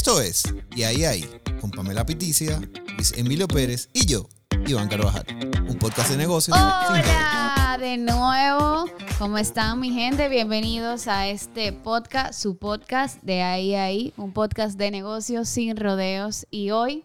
[0.00, 0.42] Esto es
[0.74, 2.58] Y ahí ahí, con Pamela Piticia,
[2.96, 4.30] Luis Emilio Pérez y yo,
[4.66, 5.26] Iván Carvajal.
[5.68, 6.56] Un podcast de negocios.
[6.56, 8.86] sin Hola de nuevo,
[9.18, 10.30] ¿cómo están mi gente?
[10.30, 16.46] Bienvenidos a este podcast, su podcast de ahí ahí, un podcast de negocios sin rodeos.
[16.50, 17.04] Y hoy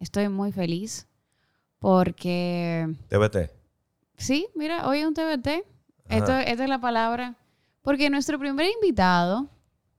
[0.00, 1.06] estoy muy feliz
[1.80, 3.50] porque, TBT.
[4.16, 5.66] sí, mira, hoy es un TBT.
[6.08, 7.34] Esto, esta es la palabra.
[7.82, 9.50] Porque nuestro primer invitado,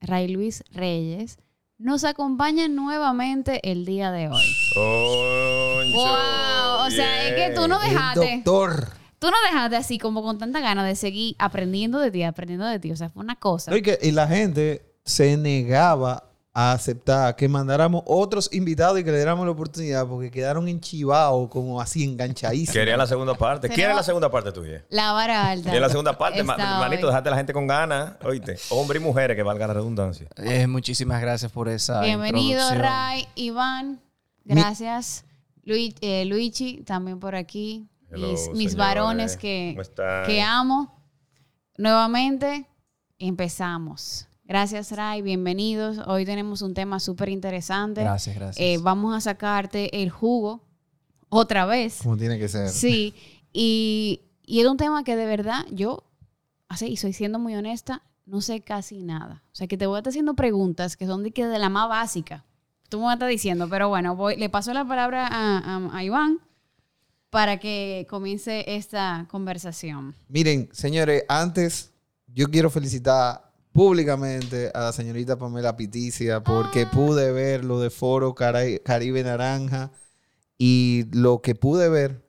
[0.02, 1.38] Ray Luis Reyes,
[1.78, 4.45] nos acompaña nuevamente el día de hoy.
[4.73, 6.86] Concho, ¡Wow!
[6.88, 8.41] O sea, es que tú no El dejaste.
[8.44, 8.90] doctor.
[9.20, 12.80] Tú no dejaste así como con tanta ganas de seguir aprendiendo de ti, aprendiendo de
[12.80, 12.91] ti.
[12.91, 13.72] O sea, fue una cosa.
[13.72, 16.27] No, y, que- y la gente se negaba
[16.59, 21.49] a aceptar que mandáramos otros invitados y que le diéramos la oportunidad porque quedaron enchivados,
[21.49, 22.73] como así enganchadísimos.
[22.73, 23.70] Quería la segunda parte.
[23.70, 24.83] ¿Quién es la segunda parte tuya?
[24.89, 25.66] La vara alta.
[25.70, 26.41] ¿Quién es la segunda parte?
[26.43, 28.13] Ma- Manito, dejate a la gente con ganas.
[28.23, 30.27] Oíste, hombres y mujeres, que valga la redundancia.
[30.38, 32.67] Eh, muchísimas gracias por esa Bienvenido.
[32.73, 34.02] Ray, Iván.
[34.44, 35.25] Gracias.
[35.64, 37.88] Lui- eh, Luigi, también por aquí.
[38.09, 39.77] Hello, mis, mis varones que,
[40.25, 40.99] que amo.
[41.77, 42.66] Nuevamente,
[43.19, 44.27] empezamos.
[44.48, 45.22] Gracias, Ray.
[45.22, 46.00] Bienvenidos.
[46.08, 48.02] Hoy tenemos un tema súper interesante.
[48.02, 48.66] Gracias, gracias.
[48.66, 50.64] Eh, vamos a sacarte el jugo
[51.30, 52.00] otra vez.
[52.02, 52.70] Como tiene que ser.
[52.70, 53.14] Sí,
[53.52, 56.04] y, y es un tema que de verdad yo,
[56.70, 59.44] así, y soy siendo muy honesta, no sé casi nada.
[59.52, 61.67] O sea, que te voy a estar haciendo preguntas que son de, que de la
[61.70, 62.45] más básica.
[62.88, 65.98] Tú me vas a estar diciendo, pero bueno, voy, le paso la palabra a, a-
[65.98, 66.39] a Iván
[67.30, 70.16] para que comience esta conversación.
[70.30, 71.92] Miren, señores, antes
[72.28, 73.47] yo quiero felicitar
[73.78, 76.92] públicamente a la señorita Pamela Piticia porque Ah.
[76.92, 79.92] pude ver lo de Foro Caribe Naranja
[80.58, 82.27] y lo que pude ver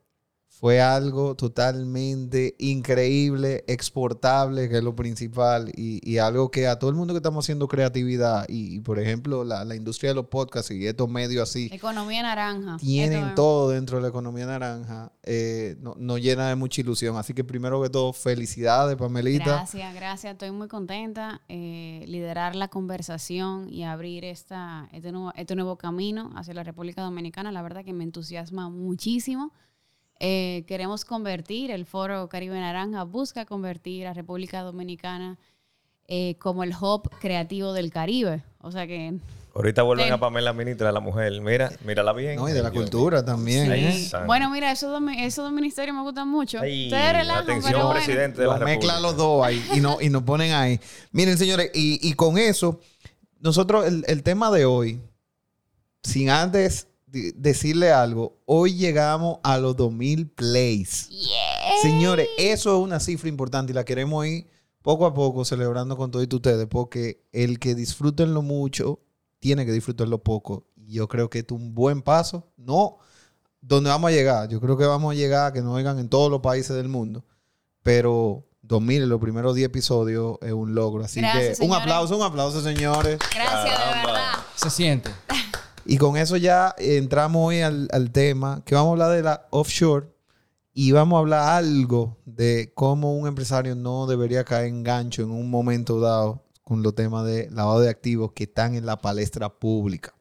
[0.61, 6.91] fue algo totalmente increíble, exportable, que es lo principal, y, y algo que a todo
[6.91, 10.27] el mundo que estamos haciendo creatividad, y, y, por ejemplo la, la industria de los
[10.27, 12.77] podcasts y estos medios así, Economía naranja.
[12.79, 17.17] tienen Esto todo dentro de la economía naranja, eh, no- nos llena de mucha ilusión.
[17.17, 19.45] Así que primero que todo, felicidades, Pamelita.
[19.45, 20.33] Gracias, gracias.
[20.33, 21.41] Estoy muy contenta.
[21.49, 27.03] eh, liderar la conversación y abrir esta, este, nuevo, este nuevo camino hacia la República
[27.03, 29.53] Dominicana, la verdad que me entusiasma muchísimo.
[30.21, 35.39] Eh, queremos convertir, el Foro Caribe Naranja busca convertir a República Dominicana
[36.09, 38.43] eh, como el hub creativo del Caribe.
[38.61, 39.15] O sea que...
[39.55, 41.41] Ahorita vuelven Ten- a Pamela Ministra, la mujer.
[41.41, 42.37] Mira, mírala bien.
[42.37, 43.73] No, y de la Dios cultura también.
[43.73, 44.09] ¿eh?
[44.27, 46.61] Bueno, mira, esos dos, esos dos ministerios me gustan mucho.
[46.61, 47.95] Ay, Ustedes relajan, atención, pero bueno.
[48.05, 50.79] presidente de la Los mezcla los dos ahí y, no, y nos ponen ahí.
[51.11, 52.81] Miren, señores, y, y con eso,
[53.41, 55.01] nosotros, el, el tema de hoy,
[56.05, 61.09] sin antes decirle algo, hoy llegamos a los 2000 plays.
[61.83, 64.47] Señores, eso es una cifra importante y la queremos ir
[64.83, 69.01] poco a poco celebrando con todos ustedes porque el que disfruten lo mucho
[69.39, 70.67] tiene que disfrutarlo poco.
[70.77, 72.47] Y yo creo que es un buen paso.
[72.57, 72.99] No
[73.61, 74.49] donde vamos a llegar.
[74.49, 76.89] Yo creo que vamos a llegar a que nos oigan en todos los países del
[76.89, 77.25] mundo.
[77.83, 81.05] Pero 2000 en los primeros 10 episodios es un logro.
[81.05, 83.19] Así Gracias, que un aplauso, un aplauso, señores.
[83.35, 84.33] Gracias, de verdad.
[84.57, 85.11] Se siente.
[85.91, 89.47] Y con eso ya entramos hoy al, al tema que vamos a hablar de la
[89.51, 90.09] offshore
[90.75, 95.31] y vamos a hablar algo de cómo un empresario no debería caer en gancho en
[95.31, 99.49] un momento dado con los temas de lavado de activos que están en la palestra
[99.49, 100.15] pública.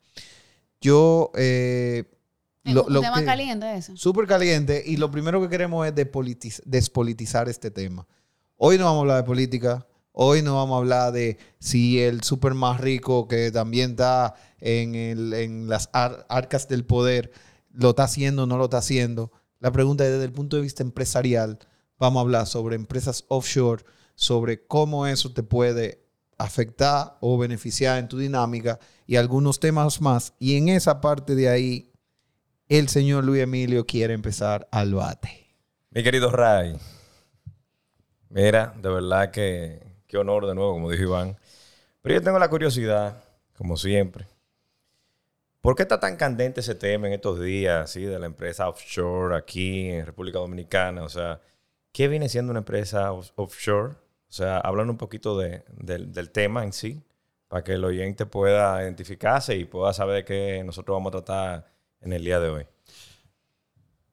[0.79, 1.31] Yo...
[1.35, 2.05] eh,
[2.63, 3.95] Es lo- un lo tema que- caliente eso.
[3.97, 5.93] Súper caliente y lo primero que queremos es
[6.65, 8.07] despolitizar este tema.
[8.55, 9.85] Hoy no vamos a hablar de política,
[10.19, 15.69] hoy no vamos a hablar de si el súper más rico que también está en,
[15.69, 17.31] las ar- arcas del poder
[17.71, 19.31] lo está haciendo o no lo está haciendo.
[19.59, 21.59] La pregunta es desde el punto de vista empresarial.
[21.99, 23.83] Vamos a hablar sobre empresas offshore,
[24.15, 26.03] sobre cómo eso te puede
[26.39, 30.33] afectar o beneficiar en tu dinámica y algunos temas más.
[30.39, 31.91] Y en esa parte de ahí
[32.69, 35.47] el señor Luis Emilio quiere empezar al bate.
[35.91, 36.75] Mi querido Ray,
[38.29, 41.37] mira, de verdad que qué honor de nuevo, como dijo Iván.
[42.01, 43.23] Pero yo tengo la curiosidad,
[43.57, 44.25] como siempre.
[45.61, 49.35] ¿Por qué está tan candente ese tema en estos días, así, de la empresa offshore
[49.35, 51.03] aquí en República Dominicana?
[51.03, 51.41] O sea,
[51.91, 53.93] ¿qué viene siendo una empresa off- offshore?
[54.29, 57.01] O sea, hablan un poquito de- del, tema en sí,
[57.47, 61.65] para que el oyente pueda identificarse y pueda saber qué nosotros vamos a tratar
[62.01, 62.67] en el día de hoy.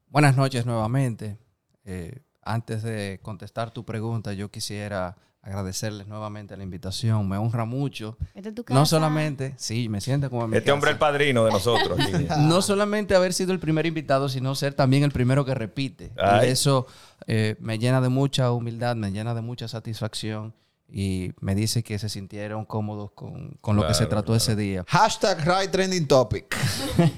[0.08, 1.36] Buenas noches nuevamente.
[1.84, 7.28] Eh, antes de contestar tu pregunta, yo quisiera agradecerles nuevamente la invitación.
[7.28, 8.16] Me honra mucho.
[8.34, 8.78] Esta es tu casa.
[8.78, 11.98] No solamente, sí, me siento como en mi Este hombre es el padrino de nosotros.
[12.38, 16.12] No solamente haber sido el primer invitado, sino ser también el primero que repite.
[16.16, 16.48] Ay.
[16.48, 16.86] Y eso
[17.26, 20.54] eh, me llena de mucha humildad, me llena de mucha satisfacción
[20.88, 24.36] y me dice que se sintieron cómodos con, con lo que se trató claro.
[24.36, 24.84] ese día.
[24.88, 26.56] Hashtag Right Trending Topic.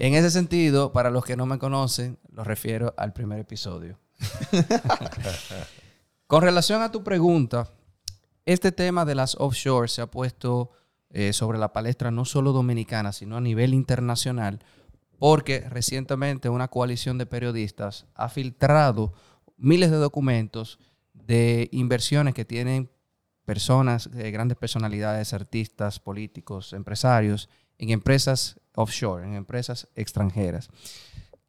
[0.00, 3.98] En ese sentido, para los que no me conocen, lo refiero al primer episodio.
[6.28, 7.70] Con relación a tu pregunta,
[8.44, 10.70] este tema de las offshore se ha puesto
[11.08, 14.58] eh, sobre la palestra no solo dominicana, sino a nivel internacional,
[15.18, 19.14] porque recientemente una coalición de periodistas ha filtrado
[19.56, 20.78] miles de documentos
[21.14, 22.90] de inversiones que tienen
[23.46, 27.48] personas, eh, grandes personalidades, artistas, políticos, empresarios,
[27.78, 30.68] en empresas offshore, en empresas extranjeras.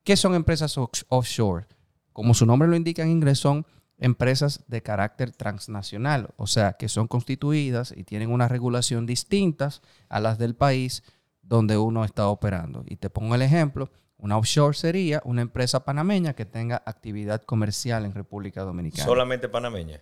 [0.06, 0.78] ¿Qué son empresas
[1.10, 1.68] offshore?
[2.14, 3.66] Como su nombre lo indica en inglés, son
[4.00, 10.20] empresas de carácter transnacional, o sea, que son constituidas y tienen una regulación distintas a
[10.20, 11.04] las del país
[11.42, 12.84] donde uno está operando.
[12.88, 18.06] Y te pongo el ejemplo, una offshore sería una empresa panameña que tenga actividad comercial
[18.06, 19.06] en República Dominicana.
[19.06, 20.02] Solamente panameña.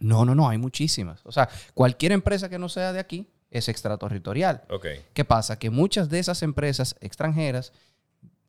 [0.00, 1.20] No, no, no, hay muchísimas.
[1.24, 4.62] O sea, cualquier empresa que no sea de aquí es extraterritorial.
[4.70, 4.86] Ok.
[5.12, 5.58] ¿Qué pasa?
[5.58, 7.72] Que muchas de esas empresas extranjeras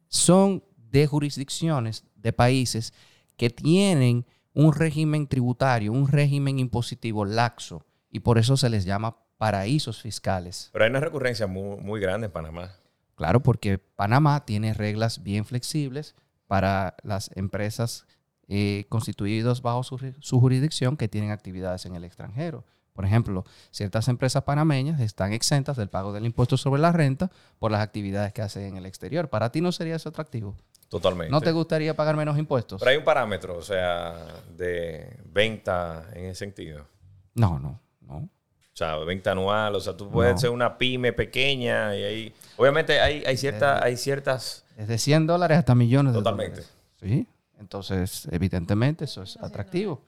[0.08, 2.94] son de jurisdicciones, de países
[3.38, 9.18] que tienen un régimen tributario, un régimen impositivo laxo, y por eso se les llama
[9.38, 10.70] paraísos fiscales.
[10.74, 12.72] Pero hay una recurrencia muy, muy grande en Panamá.
[13.16, 16.16] Claro, porque Panamá tiene reglas bien flexibles
[16.48, 18.06] para las empresas
[18.48, 22.66] eh, constituidas bajo su, su jurisdicción que tienen actividades en el extranjero.
[22.94, 27.72] Por ejemplo, ciertas empresas panameñas están exentas del pago del impuesto sobre la renta por
[27.72, 29.30] las actividades que hacen en el exterior.
[29.30, 30.58] Para ti no sería eso atractivo.
[30.92, 31.32] Totalmente.
[31.32, 32.78] ¿No te gustaría pagar menos impuestos?
[32.78, 34.28] Pero hay un parámetro, o sea,
[34.58, 36.86] de venta en ese sentido.
[37.34, 38.18] No, no, no.
[38.18, 38.30] O
[38.74, 40.38] sea, venta anual, o sea, tú puedes No.
[40.40, 42.34] ser una pyme pequeña y ahí...
[42.58, 44.66] Obviamente hay, hay, cierta, hay ciertas...
[44.76, 46.64] Desde 100 dólares hasta millones de Totalmente.
[47.00, 47.26] Sí.
[47.58, 50.02] Entonces, evidentemente, eso es atractivo.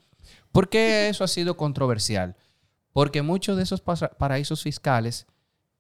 [0.52, 2.36] ¿Por qué eso ha sido controversial?
[2.92, 5.28] Porque muchos de esos paraísos fiscales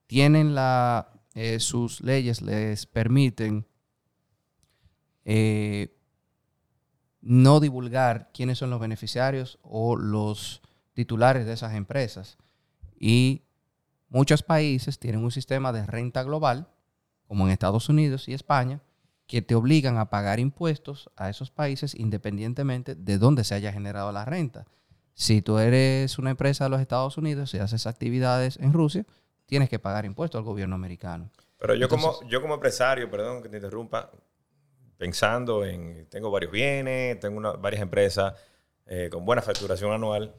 [0.08, 3.66] tienen la, eh, sus leyes les permiten
[5.26, 5.96] eh,
[7.22, 10.62] no divulgar quiénes son los beneficiarios o los
[10.94, 12.38] titulares de esas empresas.
[13.00, 13.44] Y
[14.10, 16.68] muchos países tienen un sistema de renta global,
[17.28, 18.82] como en Estados Unidos y España,
[19.26, 24.12] que te obligan a pagar impuestos a esos países independientemente de dónde se haya generado
[24.12, 24.66] la renta.
[25.14, 29.06] Si tú eres una empresa de los Estados Unidos y haces actividades en Rusia,
[29.46, 31.30] tienes que pagar impuestos al gobierno americano.
[31.58, 34.12] Pero yo, Entonces- como, yo como empresario, perdón que te interrumpa,
[35.04, 36.08] pensando en...
[36.10, 38.34] Tengo varios bienes, tengo una- varias empresas
[38.86, 40.34] eh, con buena facturación anual.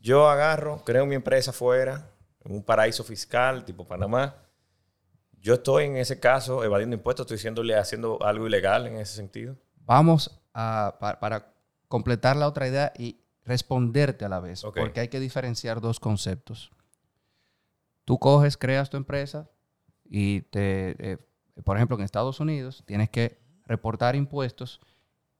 [0.00, 2.08] Yo agarro, creo mi empresa fuera,
[2.42, 4.36] en un paraíso fiscal tipo Panamá.
[5.38, 9.54] Yo estoy en ese caso evadiendo impuestos, estoy haciéndole, haciendo algo ilegal en ese sentido.
[9.84, 11.52] Vamos a, pa- para
[11.88, 16.70] completar la otra idea y responderte a la vez, porque hay que diferenciar dos conceptos.
[18.06, 19.50] Tú coges, creas tu empresa
[20.06, 21.18] y te, eh,
[21.64, 24.80] por ejemplo, en Estados Unidos tienes que reportar impuestos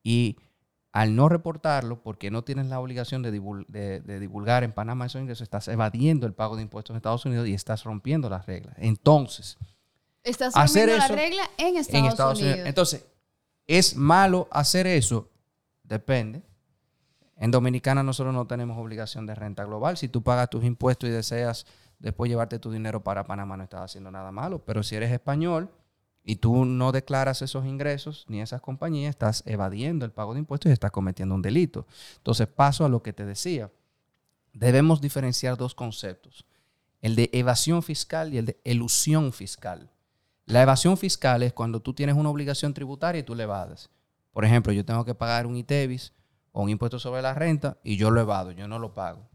[0.02, 0.36] y
[0.92, 5.06] al no reportarlo, porque no tienes la obligación de, divul- de- de divulgar en Panamá
[5.06, 8.46] esos ingresos, estás evadiendo el pago de impuestos en Estados Unidos y estás rompiendo las
[8.46, 8.74] reglas.
[8.78, 9.58] Entonces,
[10.22, 12.52] Estás Hacer rompiendo la eso regla en Estados, en Estados Unidos.
[12.54, 12.68] Unidos.
[12.68, 13.06] Entonces,
[13.66, 15.28] ¿es malo hacer eso?
[15.82, 16.42] Depende.
[17.36, 19.96] En Dominicana nosotros no tenemos obligación de renta global.
[19.98, 21.66] Si tú pagas tus impuestos y deseas
[21.98, 24.60] después llevarte tu dinero para Panamá, no estás haciendo nada malo.
[24.64, 25.68] Pero si eres español
[26.24, 30.70] y tú no declaras esos ingresos ni esas compañías, estás evadiendo el pago de impuestos
[30.70, 31.86] y estás cometiendo un delito.
[32.16, 33.70] Entonces, paso a lo que te decía.
[34.54, 36.46] Debemos diferenciar dos conceptos.
[37.02, 39.90] El de evasión fiscal y el de elusión fiscal.
[40.46, 43.90] La evasión fiscal es cuando tú tienes una obligación tributaria y tú le evades.
[44.32, 46.14] Por ejemplo, yo tengo que pagar un ITEVIS
[46.52, 49.28] o un impuesto sobre la renta y yo lo evado, yo no lo pago.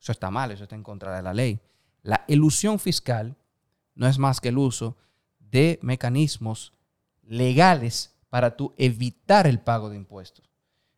[0.00, 1.60] Eso está mal, eso está en contra de la ley.
[2.02, 3.36] La elusión fiscal
[3.94, 4.96] no es más que el uso
[5.54, 6.72] de mecanismos
[7.22, 10.50] legales para tú evitar el pago de impuestos.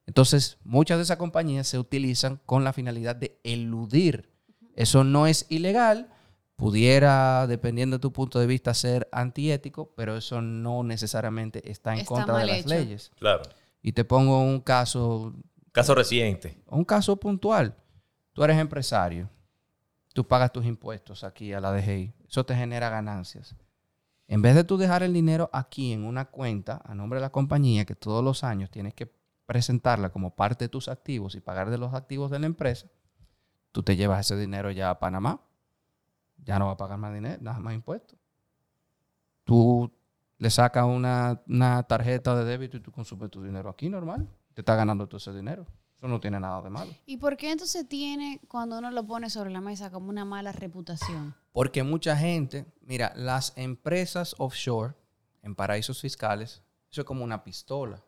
[0.06, 4.30] Entonces, muchas de esas compañías se utilizan con la finalidad de eludir.
[4.74, 6.08] Eso no es ilegal,
[6.56, 12.00] pudiera, dependiendo de tu punto de vista, ser antiético, pero eso no necesariamente está en
[12.00, 12.68] Está contra de las hecho.
[12.70, 13.10] leyes.
[13.18, 13.42] Claro.
[13.82, 15.34] Y te pongo un caso,
[15.72, 16.62] Caso reciente.
[16.66, 17.74] un caso puntual.
[18.32, 19.28] Tú eres empresario,
[20.14, 23.54] tú pagas tus impuestos aquí a la DGI, eso te genera ganancias.
[24.28, 27.30] En vez de tú dejar el dinero aquí en una cuenta a nombre de la
[27.30, 29.12] compañía, que todos los años tienes que
[29.46, 32.88] presentarla como parte de tus activos y pagar de los activos de la empresa,
[33.70, 35.40] tú te llevas ese dinero ya a Panamá,
[36.38, 38.18] ya no va a pagar más dinero, nada más impuestos.
[39.44, 39.92] Tú
[40.38, 44.62] le sacas una, una tarjeta de débito y tú consumes tu dinero aquí normal, te
[44.62, 45.66] está ganando todo ese dinero.
[45.98, 46.94] Eso no tiene nada de malo.
[47.06, 50.52] ¿Y por qué entonces tiene, cuando uno lo pone sobre la mesa, como una mala
[50.52, 51.34] reputación?
[51.52, 54.94] Porque mucha gente, mira, las empresas offshore
[55.42, 58.02] en paraísos fiscales, eso es como una pistola.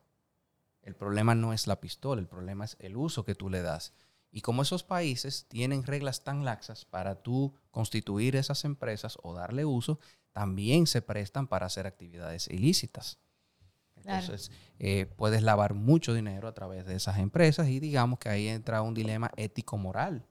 [0.82, 3.94] El problema no es la pistola, el problema es el uso que tú le das.
[4.30, 9.64] Y como esos países tienen reglas tan laxas para tú constituir esas empresas o darle
[9.64, 9.98] uso,
[10.32, 13.18] también se prestan para hacer actividades ilícitas.
[14.08, 14.22] Claro.
[14.22, 18.48] Entonces, eh, puedes lavar mucho dinero a través de esas empresas y digamos que ahí
[18.48, 20.24] entra un dilema ético-moral.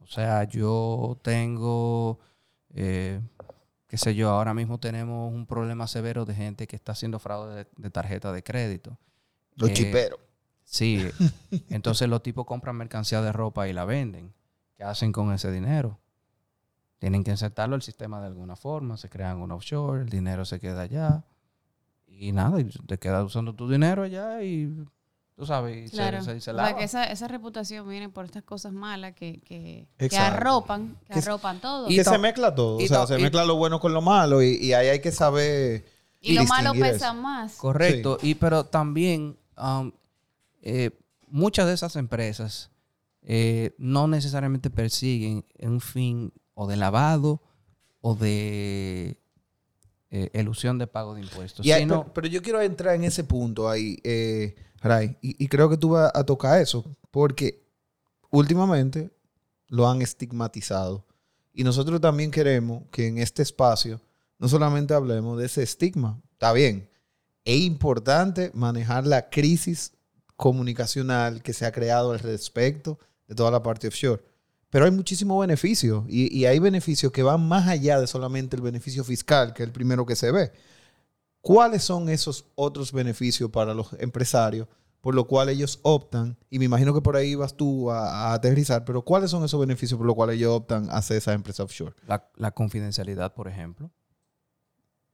[0.00, 2.20] O sea, yo tengo,
[2.74, 3.20] eh,
[3.86, 7.64] qué sé yo, ahora mismo tenemos un problema severo de gente que está haciendo fraude
[7.64, 8.98] de, de tarjeta de crédito.
[9.54, 10.20] Los Eh, chiperos.
[10.62, 11.08] Sí,
[11.70, 14.34] entonces los tipos compran mercancía de ropa y la venden.
[14.76, 15.98] ¿Qué hacen con ese dinero?
[16.98, 20.60] Tienen que insertarlo al sistema de alguna forma, se crean un offshore, el dinero se
[20.60, 21.24] queda allá
[22.18, 24.74] y nada, y te quedas usando tu dinero allá y
[25.36, 26.22] tú sabes, y se- Claro.
[26.24, 26.68] se, se o lava.
[26.70, 29.86] sea, que esa, esa reputación viene por estas cosas malas que, que,
[30.18, 31.90] arropan, que Que se- arropan todo.
[31.90, 32.80] Y Y, se mezcla todo.
[32.80, 35.00] y o sea, se y- mezcla lo bueno con lo malo y, y ahí hay
[35.00, 35.84] que saber.
[36.22, 37.14] lo malo pesa eso.
[37.14, 37.52] más.
[37.56, 39.92] Correcto, y pero también um,
[40.62, 40.90] eh,
[41.28, 42.70] muchas de esas empresas
[43.22, 47.42] eh, no necesariamente persiguen un fin o de lavado
[48.00, 49.18] o de
[50.10, 53.04] eh, elusión de pago de impuestos, Y hay- sino pero, pero yo quiero entrar en
[53.04, 57.64] ese punto ahí, eh, Ray, y, y creo que tú vas a tocar eso, porque
[58.30, 59.10] últimamente
[59.68, 61.04] lo han estigmatizado.
[61.52, 64.00] Y nosotros también queremos que en este espacio
[64.38, 66.88] no solamente hablemos de ese estigma, está bien,
[67.44, 69.92] es importante manejar la crisis
[70.36, 74.22] comunicacional que se ha creado al respecto de toda la parte offshore.
[74.70, 79.04] Pero hay muchísimos beneficios y, hay beneficios que van más allá de solamente el beneficio
[79.04, 80.52] fiscal, que es el primero que se ve.
[81.40, 84.66] ¿Cuáles son esos otros beneficios para los empresarios
[85.00, 86.36] por lo cual ellos optan?
[86.50, 89.60] Y me imagino que por ahí vas tú a, a aterrizar, pero ¿cuáles son esos
[89.60, 91.94] beneficios por los cuales ellos optan a hacer esa empresa offshore?
[92.08, 93.92] la, la confidencialidad, por ejemplo.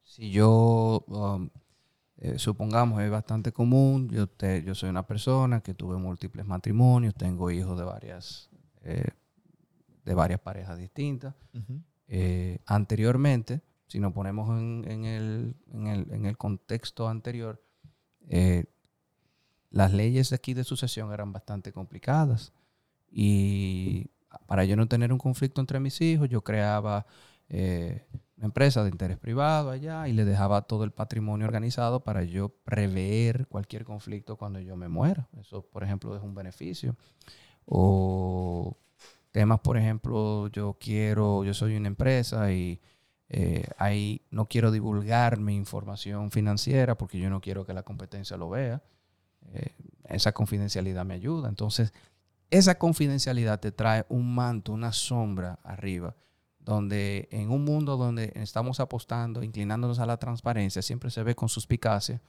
[0.02, 1.50] Si yo, um,
[2.16, 7.14] eh, supongamos, es bastante común, yo, te- yo soy una persona que tuve múltiples matrimonios,
[7.14, 8.48] tengo hijos de varias,
[8.82, 9.04] eh,
[10.04, 11.34] de varias parejas distintas.
[12.08, 17.62] Eh, anteriormente, si nos ponemos en, en el, en, el, en el contexto anterior,
[18.28, 18.64] eh,
[19.70, 22.52] las leyes aquí de sucesión eran bastante complicadas.
[23.10, 24.10] Y
[24.46, 27.06] para yo no tener un conflicto entre mis hijos, yo creaba
[27.48, 28.06] eh,
[28.36, 32.48] una empresa de interés privado allá y le dejaba todo el patrimonio organizado para yo
[32.48, 35.28] prever cualquier conflicto cuando yo me muera.
[35.38, 36.96] Eso, por ejemplo, es un beneficio.
[37.66, 38.76] O
[39.32, 42.80] temas, por ejemplo, yo quiero, yo soy una empresa y
[43.28, 48.36] eh, ahí no quiero divulgar mi información financiera porque yo no quiero que la competencia
[48.36, 48.82] lo vea.
[49.54, 49.74] Eh,
[50.04, 51.48] esa confidencialidad me ayuda.
[51.48, 51.92] Entonces,
[52.50, 56.14] esa confidencialidad te trae un manto, una sombra arriba,
[56.58, 61.48] donde en un mundo donde estamos apostando, inclinándonos a la transparencia, siempre se ve con
[61.48, 62.20] suspicacia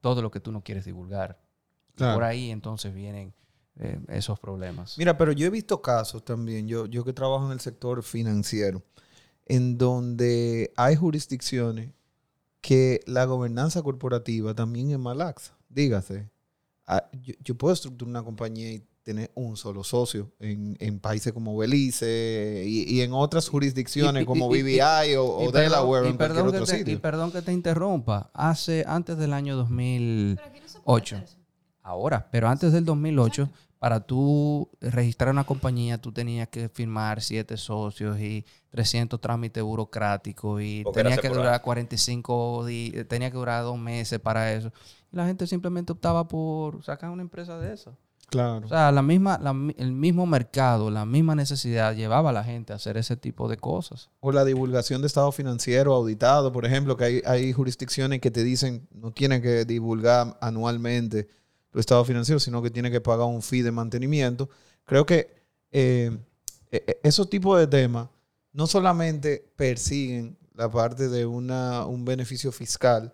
[0.00, 1.40] todo lo que tú no quieres divulgar.
[1.94, 2.14] Claro.
[2.14, 3.32] Por ahí entonces vienen
[3.78, 4.96] eh, esos problemas.
[4.98, 8.82] Mira, pero yo he visto casos también, yo, yo que trabajo en el sector financiero,
[9.46, 11.90] en donde hay jurisdicciones
[12.60, 15.56] que la gobernanza corporativa también es más laxa.
[15.68, 16.30] Dígase,
[16.86, 21.32] ah, yo, yo puedo estructurar una compañía y tener un solo socio en, en países
[21.32, 25.42] como Belice y, y en otras jurisdicciones Y- y- como y- y- BVI o, o
[25.42, 26.94] Y perdón- Delaware en cualquier perdón que otro te- sitio.
[26.94, 28.30] Y perdón que te interrumpa.
[28.32, 30.38] Hace, antes del año 2000,
[31.82, 33.48] Ahora, pero antes del 2008,
[33.82, 40.62] para tú registrar una compañía, tú tenías que firmar siete socios y 300 trámites burocráticos
[40.62, 44.70] y Porque tenía que durar 45 días, tenía que durar dos meses para eso.
[45.12, 47.96] Y la gente simplemente optaba por sacar una empresa de eso.
[48.28, 48.64] Claro.
[48.64, 52.72] O sea, la misma, la el mismo mercado, la misma necesidad llevaba a la gente
[52.72, 54.10] a hacer ese tipo de cosas.
[54.20, 58.44] O la divulgación de estado financiero auditado, por ejemplo, que hay, hay jurisdicciones que te
[58.44, 61.28] dicen no tienen que divulgar anualmente
[61.72, 64.48] tu estado financiero, sino que tiene que pagar un fee de mantenimiento.
[64.84, 65.34] Creo que
[65.72, 66.16] eh,
[66.70, 68.08] e- e- esos tipos de temas
[68.52, 73.12] no solamente persiguen la parte de un beneficio fiscal,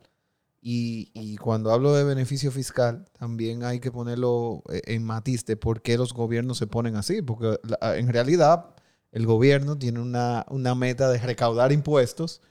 [0.61, 5.83] y, cuando hablo de beneficio fiscal, también hay que ponerlo eh, en matiz de por
[5.83, 8.75] qué los gobiernos se ponen así, porque en realidad
[9.13, 12.43] el gobierno tiene una meta de recaudar impuestos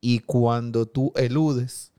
[0.00, 1.92] y cuando tú eludes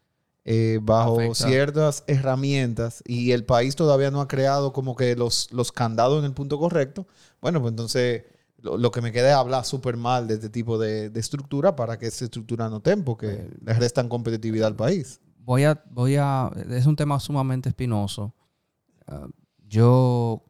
[0.50, 1.48] eh, bajo Afecta.
[1.48, 6.26] ciertas herramientas y el país todavía no ha creado como que los, los candados en
[6.26, 7.06] el punto correcto,
[7.42, 8.24] bueno, pues entonces
[8.60, 11.76] lo, lo que me queda es hablar súper mal de este tipo de, de estructura
[11.76, 15.20] para que esa estructura no tenga, porque le restan competitividad al país.
[15.38, 18.34] voy a, voy a, es un tema sumamente espinoso.
[19.06, 19.28] Ah,
[19.68, 20.44] yo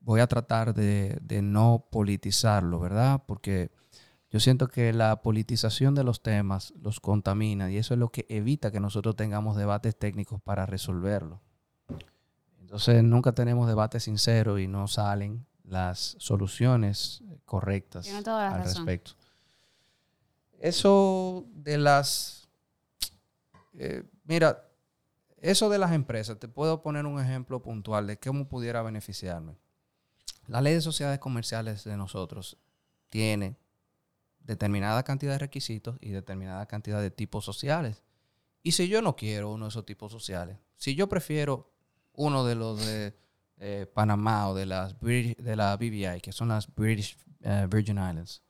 [0.00, 3.22] voy a tratar de, de no politizarlo, ¿verdad?
[3.26, 3.70] Porque
[4.36, 8.26] yo siento que la politización de los temas los contamina y eso es lo que
[8.28, 11.40] evita que nosotros tengamos debates técnicos para resolverlo.
[12.60, 18.58] Entonces nunca tenemos debates sinceros y no salen las soluciones correctas Tiene toda la al
[18.64, 18.84] razón.
[18.86, 19.12] respecto.
[20.58, 22.46] Eso de las...
[23.72, 24.68] eh, mira,
[25.38, 29.56] eso de las empresas, te puedo poner un ejemplo puntual de cómo pudiera beneficiarme.
[30.46, 32.58] La ley de sociedades comerciales de nosotros
[33.08, 33.56] tiene
[34.46, 38.02] determinada cantidad de requisitos y determinada cantidad de tipos sociales.
[38.62, 41.72] Y si yo no quiero uno de esos tipos sociales, si yo prefiero
[42.12, 43.14] uno de los de
[43.58, 48.42] eh, Panamá o de las de la BVI, que son las British eh, Virgin Islands,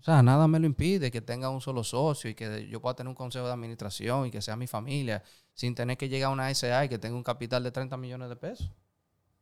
[0.00, 2.94] o sea, nada me lo impide que tenga un solo socio y que yo pueda
[2.94, 5.22] tener un consejo de administración y que sea mi familia,
[5.54, 8.28] sin tener que llegar a una SA y que tenga un capital de 30 millones
[8.28, 8.70] de pesos.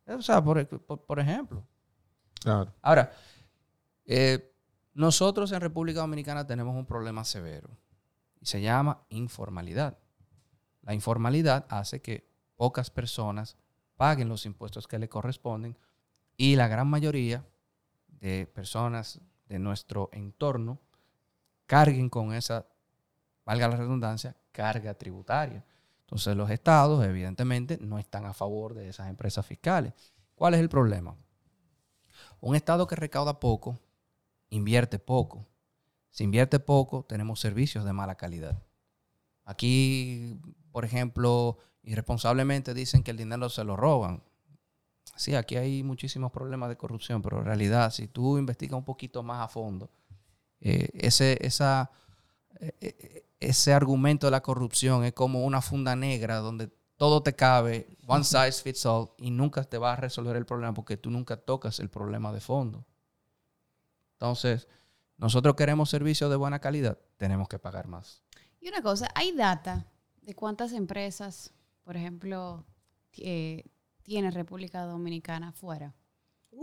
[0.05, 1.65] O sea, por, por- por ejemplo.
[2.41, 2.73] Claro.
[2.81, 3.11] Ahora,
[4.05, 4.52] eh,
[4.93, 7.69] nosotros en República Dominicana tenemos un problema severo
[8.39, 9.97] y se llama informalidad.
[10.81, 13.57] La informalidad hace que pocas personas
[13.95, 15.77] paguen los impuestos que le corresponden
[16.37, 17.45] y la gran mayoría
[18.07, 20.79] de personas de nuestro entorno
[21.65, 22.67] carguen con esa,
[23.45, 25.65] valga la redundancia, carga tributaria.
[26.01, 29.93] Entonces los estados evidentemente no están a favor de esas empresas fiscales.
[30.35, 31.15] ¿Cuál es el problema?
[32.41, 33.79] Un estado que recauda poco,
[34.53, 35.47] invierte poco.
[36.09, 38.61] Si invierte poco, tenemos servicios de mala calidad.
[39.45, 40.39] Aquí,
[40.71, 44.23] por ejemplo, irresponsablemente dicen que el dinero se lo roban.
[45.15, 49.21] Sí, aquí hay muchísimos problemas de corrupción, pero en realidad, si tú investigas un poquito
[49.23, 49.89] más a fondo,
[50.61, 51.91] eh, ese, esa,
[52.59, 57.33] eh, eh, ese argumento de la corrupción es como una funda negra donde todo te
[57.33, 61.09] cabe, one size fits all, y nunca te va a resolver el problema porque tú
[61.09, 62.85] nunca tocas el problema de fondo.
[64.27, 64.69] Entonces,
[65.17, 68.23] nosotros queremos servicios de buena calidad, tenemos que pagar más.
[68.61, 69.85] Y una cosa, ¿hay data
[70.21, 71.51] de cuántas empresas,
[71.83, 72.65] por ejemplo,
[73.17, 73.65] eh,
[74.01, 75.93] tiene República Dominicana fuera?
[76.51, 76.57] Sí.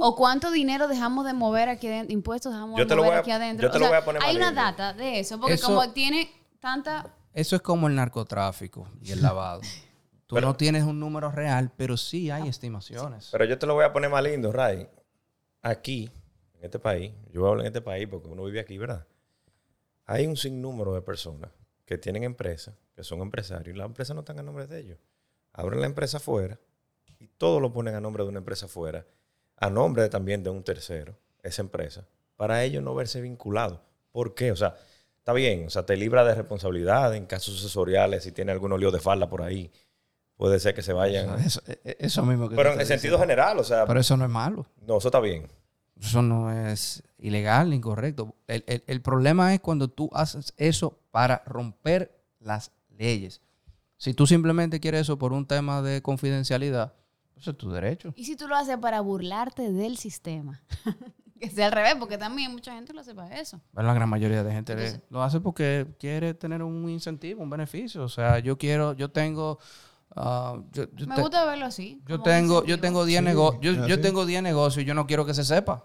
[0.00, 2.12] ¿O cuánto dinero dejamos de mover aquí adentro?
[2.14, 3.66] Impuestos dejamos Yo de mover a- aquí adentro.
[3.66, 5.66] yo te O lo sea, voy a poner Hay una data de eso, porque Eso-
[5.66, 7.12] como tiene tanta...
[7.34, 9.62] Eso es como el narcotráfico y el lavado.
[10.28, 13.30] Tú Pero- no tienes un número real, pero sí hay estimaciones.
[13.32, 14.88] Pero yo te lo voy a poner más lindo, Ray.
[15.64, 16.10] Aquí,
[16.54, 19.06] en este país, yo hablo en este país porque uno vive aquí, ¿verdad?
[20.06, 21.52] Hay un sinnúmero de personas
[21.84, 24.98] que tienen empresas, que son empresarios, y las empresas no están a nombre de ellos.
[25.52, 26.58] Abren la empresa afuera
[27.20, 29.06] y todo lo ponen a nombre de una empresa afuera,
[29.56, 33.78] a nombre también de un tercero, esa empresa, para ellos no verse vinculados.
[34.10, 34.50] ¿Por qué?
[34.50, 34.74] O sea,
[35.18, 38.90] está bien, o sea, te libra de responsabilidad en casos sucesoriales, si tiene algún lío
[38.90, 39.70] de falda por ahí,
[40.42, 41.38] puede ser que se vayan.
[41.38, 43.18] Eso, e- eso mismo que Pero en el sentido diciendo.
[43.20, 44.66] general, o sea, Pero eso no es malo.
[44.86, 45.46] no, eso está bien.
[46.00, 48.34] Eso no es ilegal ni incorrecto.
[48.48, 53.40] El, el- el problema es cuando tú haces eso para romper las leyes.
[53.98, 56.92] Si tú simplemente quieres eso por un tema de confidencialidad,
[57.36, 58.12] eso es tu derecho.
[58.16, 60.60] ¿Y si tú lo haces para burlarte del sistema?
[61.40, 63.60] que sea al revés, porque también mucha gente lo hace para eso.
[63.72, 67.50] Bueno, La gran mayoría de gente Entonces- lo hace porque quiere tener un incentivo, un
[67.50, 68.02] beneficio.
[68.02, 69.58] O sea, yo quiero, yo tengo,
[70.16, 72.02] ah, yo, yo Me te- gusta verlo así.
[72.06, 75.06] yo tengo, yo tengo 10 Sí, negocios, yo, yo tengo 10 negocios y yo no
[75.06, 75.84] quiero que se sepa.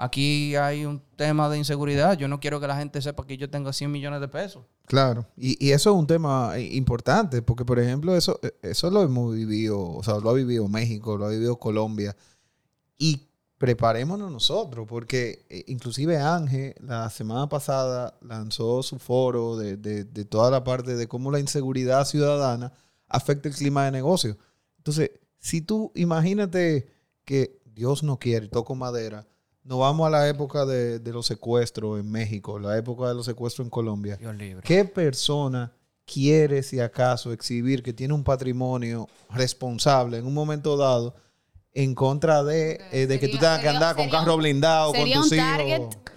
[0.00, 2.16] Aquí hay un tema de inseguridad.
[2.16, 4.64] Yo no quiero que la gente sepa que yo tengo 100 millones de pesos.
[4.86, 8.90] Claro, y, y eso es un tema eh, importante, porque por ejemplo, eso, eh, eso
[8.90, 12.14] lo hemos vivido, o sea, lo ha vivido México, lo ha vivido Colombia,
[12.96, 13.22] y
[13.58, 20.24] preparémonos nosotros, porque eh, inclusive Ángel la semana pasada lanzó su foro de, de- de
[20.24, 22.72] toda la parte de cómo la inseguridad ciudadana
[23.08, 24.36] afecta el clima de negocio.
[24.78, 26.92] Entonces, si tú imagínate
[27.24, 29.26] que Dios no quiere, toco madera,
[29.62, 33.26] nos vamos a la época de, de los secuestros en México, la época de los
[33.26, 34.16] secuestros en Colombia.
[34.16, 34.62] Dios libre.
[34.64, 35.72] ¿Qué persona
[36.06, 41.14] quiere, si acaso, exhibir que tiene un patrimonio responsable en un momento dado
[41.72, 45.00] en contra de, eh, de que tú Sería- tengas que andar con carro blindado, con
[45.02, 45.28] tus un hijos?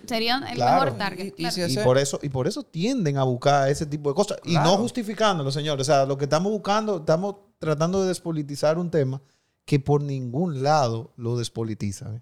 [0.08, 0.82] sería el Claro.
[0.86, 1.26] mejor target.
[1.26, 1.54] Y- y claro.
[1.56, 4.40] si Y ese- por eso, y por eso tienden a buscar ese tipo de cosas.
[4.44, 5.88] Y no justificándolo, señores.
[5.88, 9.22] O sea, lo que estamos buscando, estamos tratando de despolitizar un tema
[9.66, 12.16] que por ningún lado lo despolitiza.
[12.16, 12.22] ¿eh?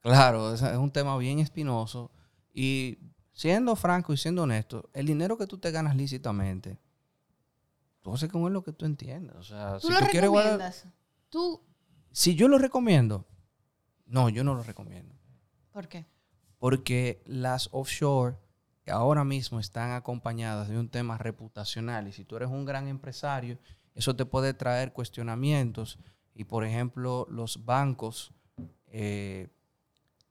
[0.00, 2.10] Claro, es un tema bien espinoso.
[2.52, 2.98] Y
[3.32, 6.78] siendo franco y siendo honesto, el dinero que tú te ganas lícitamente,
[8.02, 9.36] tú haces con él lo que tú entiendas.
[9.36, 10.86] O sea, ¿Tú si lo tú quieres guardar- recomiendas?
[11.30, 11.60] ¿Tú?
[12.12, 13.26] Si yo lo recomiendo,
[14.06, 15.14] no, yo no lo recomiendo.
[15.72, 16.06] ¿Por qué?
[16.58, 18.36] Porque las offshore
[18.86, 22.08] ahora mismo están acompañadas de un tema reputacional.
[22.08, 23.58] Y si tú eres un gran empresario
[23.94, 25.98] eso te puede traer cuestionamientos
[26.34, 28.32] y, por ejemplo, los bancos
[28.86, 29.48] eh,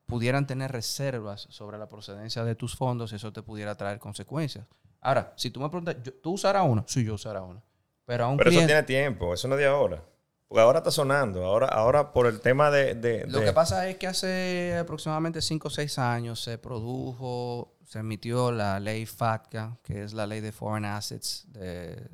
[0.07, 4.65] pudieran tener reservas sobre la procedencia de tus fondos, eso te pudiera traer consecuencias.
[4.99, 6.83] Ahora, si tú me preguntas, yo- ¿tú usarás uno?
[6.87, 7.61] Sí, yo usará uno.
[8.05, 10.03] Pero a un Pero eso tiene tiempo, eso no es de ahora.
[10.51, 12.93] Porque ahora está sonando, ahora, ahora por el tema de...
[12.93, 17.77] de- Lo de- que pasa es que hace aproximadamente 5 o 6 años se produjo,
[17.87, 22.05] se emitió la ley FATCA, que es la ley de Foreign Assets, de,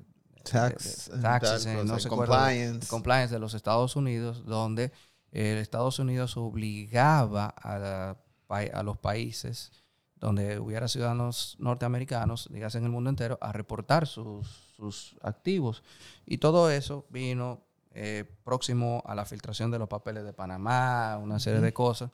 [0.44, 2.88] Tax, de- taxes, eh, cosa, no se acuerda, compliance.
[2.88, 4.92] compliance de los Estados Unidos, donde
[5.32, 9.72] eh, Estados Unidos obligaba a, la pa- a los países
[10.20, 15.82] donde hubiera ciudadanos norteamericanos, dígase en el mundo entero, a reportar sus, sus activos.
[16.26, 17.67] Y todo eso vino
[18.00, 22.12] eh, próximo a la filtración de los papeles de Panamá, una serie de cosas.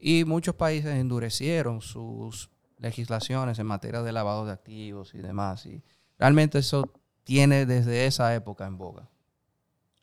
[0.00, 5.66] Y muchos países endurecieron sus legislaciones en materia de lavado de activos y demás.
[5.66, 5.84] Y
[6.18, 9.08] realmente eso tiene desde esa época en boga.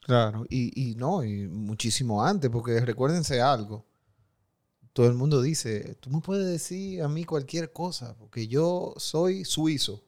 [0.03, 3.85] Claro, y, y no, y muchísimo antes, porque recuérdense algo.
[4.93, 9.43] Todo el mundo dice, tú me puedes decir a mí cualquier cosa, porque yo soy
[9.43, 10.06] suizo,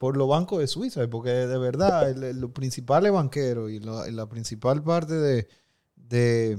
[0.00, 4.08] por los bancos de Suiza, porque de verdad el- el- los principales banqueros y la,
[4.08, 5.46] y la principal parte de,
[5.94, 6.58] de,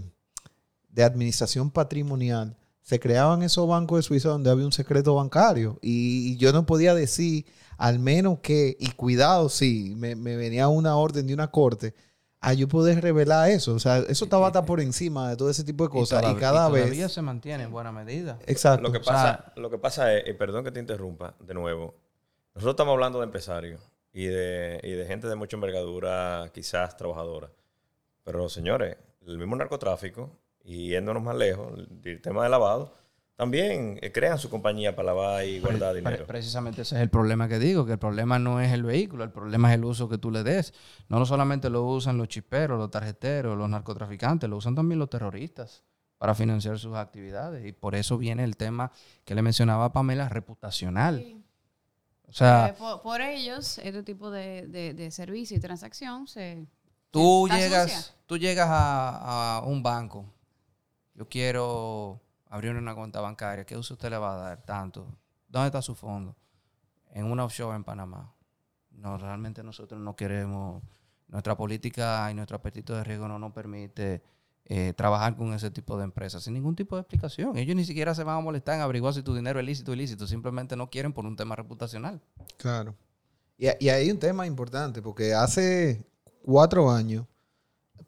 [0.90, 5.80] de administración patrimonial se creaban esos bancos de Suiza donde había un secreto bancario.
[5.82, 7.48] Y, y yo no podía decir,
[7.80, 11.96] al menos que, y cuidado, sí, me, me venía una orden de una corte,
[12.42, 13.74] a yo poder revelar eso.
[13.74, 16.22] O sea, eso estaba hasta por encima de todo ese tipo de cosas.
[16.32, 17.12] Y, cada todavía vez...
[17.12, 18.38] se mantiene en buena medida.
[18.46, 18.84] Exacto.
[18.84, 21.54] Lo que O sea- pasa, lo que pasa es, y perdón que te interrumpa de
[21.56, 21.96] nuevo,
[22.54, 23.82] nosotros estamos hablando de empresarios
[24.14, 27.50] y de, y de gente de mucha envergadura, quizás trabajadora.
[28.24, 32.94] Pero señores, el mismo narcotráfico, y yéndonos más lejos, el, tema de lavado,
[33.36, 36.28] también eh, crean su compañía para lavar y guardar Pre- dinero.
[36.28, 39.32] Precisamente ese es el problema que digo, que el problema no es el vehículo, el
[39.32, 40.74] problema es el uso que tú le des.
[41.08, 45.84] No solamente lo usan los chiperos, los tarjeteros, los narcotraficantes, lo usan también los terroristas
[46.20, 47.66] para financiar sus actividades.
[47.66, 48.92] Y por eso viene el tema
[49.26, 51.18] que le mencionaba a Pamela, reputacional.
[51.18, 51.41] Sí.
[52.32, 56.66] O sea, Eh, por, por ellos, este tipo de, de, de servicio y transacción se...
[57.12, 58.16] Tú llegas, sucia.
[58.26, 60.26] tú llegas a, a un banco.
[61.14, 63.66] Yo quiero abrir una cuenta bancaria.
[63.66, 64.62] ¿Qué uso usted le va a dar?
[64.64, 65.06] Tanto.
[65.50, 66.36] ¿Dónde está su fondo?
[67.10, 68.34] En una offshore en Panamá.
[68.92, 70.82] No, realmente nosotros no queremos.
[71.28, 74.24] Nuestra política y nuestro apetito de riesgo no nos permite
[74.74, 77.58] eh, trabajar con ese tipo de empresas sin ningún tipo de explicación.
[77.58, 79.94] Ellos ni siquiera se van a molestar en averiguar si tu dinero es lícito o
[79.94, 80.26] ilícito.
[80.28, 82.22] Simplemente no quieren por un tema reputacional.
[82.56, 82.96] Claro.
[83.58, 86.06] Y, y hay un tema importante, porque hace
[86.42, 87.26] cuatro años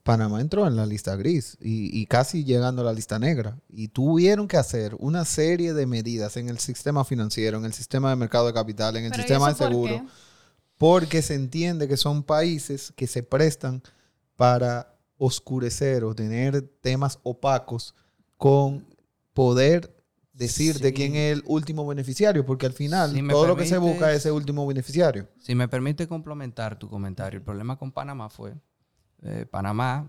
[0.03, 3.59] Panamá entró en la lista gris y, y casi llegando a la lista negra.
[3.67, 8.09] Y tuvieron que hacer una serie de medidas en el sistema financiero, en el sistema
[8.09, 10.05] de mercado de capital, en el Pero ¿y sistema de por seguro,
[10.77, 13.83] porque se entiende que son países que se prestan
[14.37, 14.92] para
[15.25, 17.95] oscurecer o tener temas opacos
[18.35, 18.85] con
[19.33, 19.95] poder
[20.33, 23.77] decir de quién es el último beneficiario, porque al final Si todo lo que se
[23.77, 25.29] busca es ese último beneficiario.
[25.39, 28.55] Si me permite complementar tu comentario, el problema con Panamá fue,
[29.21, 30.05] eh, Panamá,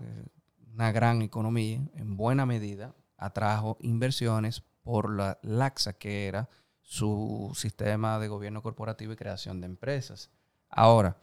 [0.73, 6.49] una gran economía, en buena medida, atrajo inversiones por la laxa que era
[6.81, 10.29] su sistema de gobierno corporativo y creación de empresas.
[10.69, 11.17] Ahora,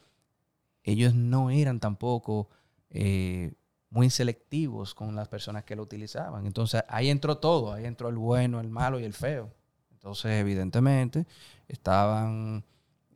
[0.83, 2.49] ellos no eran tampoco
[2.89, 3.53] eh,
[3.93, 6.47] muy selectivos con las personas que lo utilizaban.
[6.47, 9.51] Entonces, ahí entró todo, ahí entró el bueno, el malo y el feo.
[9.93, 11.27] Entonces, evidentemente,
[11.69, 12.65] estaban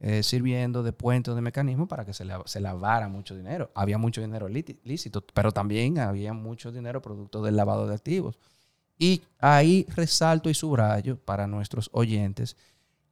[0.01, 3.71] eh, sirviendo de puente o de mecanismo para que se, la- se lavara mucho dinero.
[3.75, 8.39] Había mucho dinero lícito, pero también había mucho dinero producto del lavado de activos.
[8.99, 12.57] Y ahí resalto y subrayo para nuestros oyentes,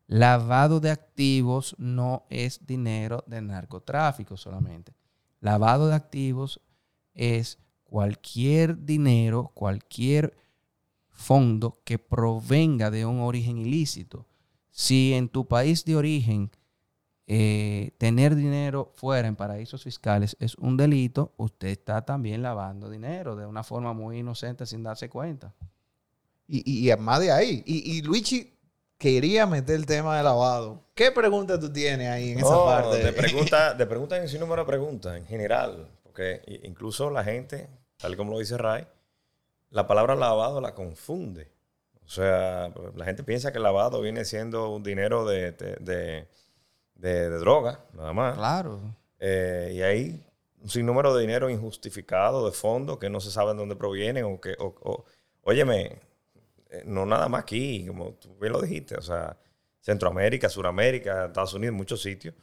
[0.07, 4.93] lavado de activos no es dinero de narcotráfico solamente.
[5.41, 6.61] Lavado de activos
[7.15, 10.37] es cualquier dinero, cualquier
[11.11, 14.27] fondo que provenga de un origen ilícito.
[14.71, 16.51] Si en tu país de origen
[17.27, 23.37] eh, tener dinero fuera en paraísos fiscales es un delito, usted está también lavando dinero
[23.37, 25.55] de una forma muy inocente sin darse cuenta.
[26.49, 27.63] Y, y, y más de ahí.
[27.65, 28.53] Y, y Luigi
[28.99, 30.83] quería meter el tema de lavado.
[30.95, 32.99] ¿Qué pregunta tú tienes ahí en esa No, parte?
[32.99, 35.89] De preguntas de preguntas en sin número de preguntas, en general.
[36.15, 38.87] Porque incluso la gente, tal como lo dice Ray,
[39.71, 41.51] la palabra lavado la confunde.
[42.05, 46.29] O sea, la gente piensa que el lavado viene siendo un dinero de, de, de-
[46.95, 48.37] de- de droga, nada más.
[48.37, 48.81] Claro.
[49.19, 50.25] Eh, y hay
[50.63, 54.23] un sinnúmero de dinero injustificado, de fondos, que no se saben dónde provienen.
[54.25, 55.05] O que, o- o-
[55.43, 55.99] óyeme,
[56.71, 59.37] eh, no nada más aquí, como tú bien lo dijiste, o sea,
[59.81, 62.37] Centroamérica, Suramérica, Estados Unidos, muchos sitios.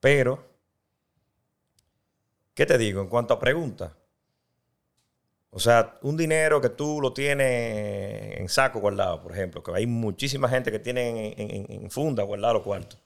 [0.00, 0.55] Pero
[2.56, 3.02] ¿Qué te digo?
[3.02, 3.92] En cuanto a preguntas.
[5.50, 9.86] O sea, un dinero que tú lo tienes en saco guardado, por ejemplo, que hay
[9.86, 12.98] muchísima gente que tiene en, funda guardado los cuartos.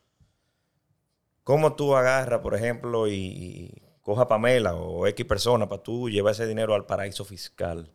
[1.43, 6.33] ¿Cómo tú agarras, por ejemplo, y, y coja Pamela o X persona para tú llevar
[6.33, 7.91] ese dinero al paraíso fiscal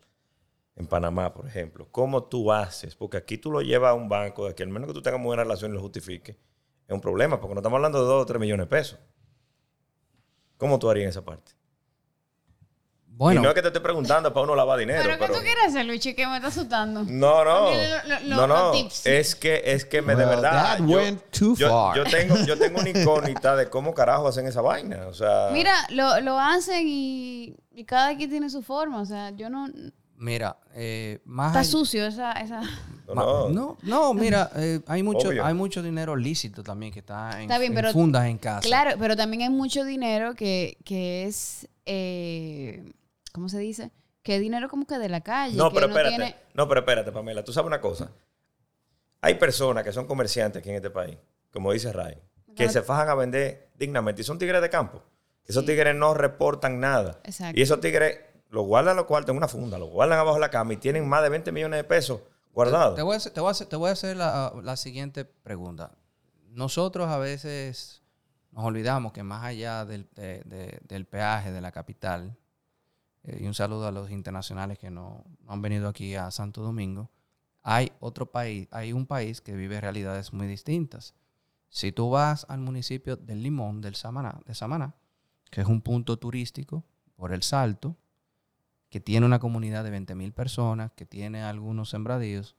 [0.75, 1.87] en Panamá, por ejemplo?
[1.89, 2.97] ¿Cómo tú haces?
[2.97, 5.21] Porque aquí tú lo llevas a un banco, de que al menos que tú tengas
[5.21, 6.35] muy buena relación y lo justifiques,
[6.85, 8.99] es un problema, porque no estamos hablando de 2 o 3 millones de pesos.
[10.57, 11.51] ¿Cómo tú harías esa parte?
[13.17, 15.31] Bueno, y no es que te esté preguntando para uno lavar dinero, ¿Pero pero...
[15.33, 16.13] qué tú quieres hacer, Luchi?
[16.15, 17.01] Que me está asustando.
[17.05, 17.69] No, no.
[17.69, 18.73] Dile lo- lo- no, no.
[19.05, 20.77] Es que, es que me de verdad.
[20.77, 21.95] that yo, went too yo- far.
[21.95, 25.07] yo tengo, yo tengo una incógnita de cómo carajo hacen esa vaina.
[25.07, 25.47] O sea.
[25.53, 28.99] Mira, lo, lo hacen y, y cada quien tiene su forma.
[28.99, 29.69] O sea, yo no...
[30.17, 32.33] mira, eh, más Está allá- sucio esa...
[32.33, 32.61] esa...
[33.13, 33.49] no, no.
[33.49, 35.45] No, no, mira, eh, hay mucho, Obvio.
[35.45, 38.61] hay mucho dinero lícito también que está en, Está bien, en pero- fundas en casa.
[38.67, 41.67] Claro, pero también hay mucho dinero que, que es...
[41.85, 42.91] eh,
[43.31, 43.91] ¿Cómo se dice?
[44.23, 45.55] Que es dinero como que de la calle.
[45.57, 46.15] No, que pero espérate.
[46.15, 47.43] tiene- No, pero espérate, Pamela.
[47.43, 48.09] Tú sabes una cosa.
[49.21, 51.17] Hay personas que son comerciantes aquí en este país,
[51.51, 52.17] como dice Ray,
[52.55, 54.21] que se fajan a vender dignamente.
[54.21, 55.03] Y son tigres de campo.
[55.45, 55.67] Esos Sí.
[55.67, 57.19] tigres no reportan nada.
[57.23, 57.59] Exacto.
[57.59, 60.49] Y esos tigres los guardan los cuartos en una funda, los guardan abajo de la
[60.49, 62.21] cama y tienen más de 20 millones de pesos
[62.55, 62.95] guardados.
[62.95, 65.91] Te voy a hacer, te voy a hacer, voy a hacer la, la siguiente pregunta.
[66.49, 68.01] Nosotros a veces
[68.51, 72.35] nos olvidamos que más allá del, de- de- del peaje de la capital,
[73.23, 76.61] eh, y un saludo a los internacionales que no, no han venido aquí a Santo
[76.61, 77.11] Domingo,
[77.61, 81.13] hay otro país, hay un país que vive realidades muy distintas.
[81.69, 84.95] Si tú vas al municipio del Limón, del Samaná, de Samaná,
[85.51, 87.97] que es un punto turístico por el Salto,
[88.95, 92.55] que tiene una comunidad de 20 mil personas, que tiene algunos sembradíos,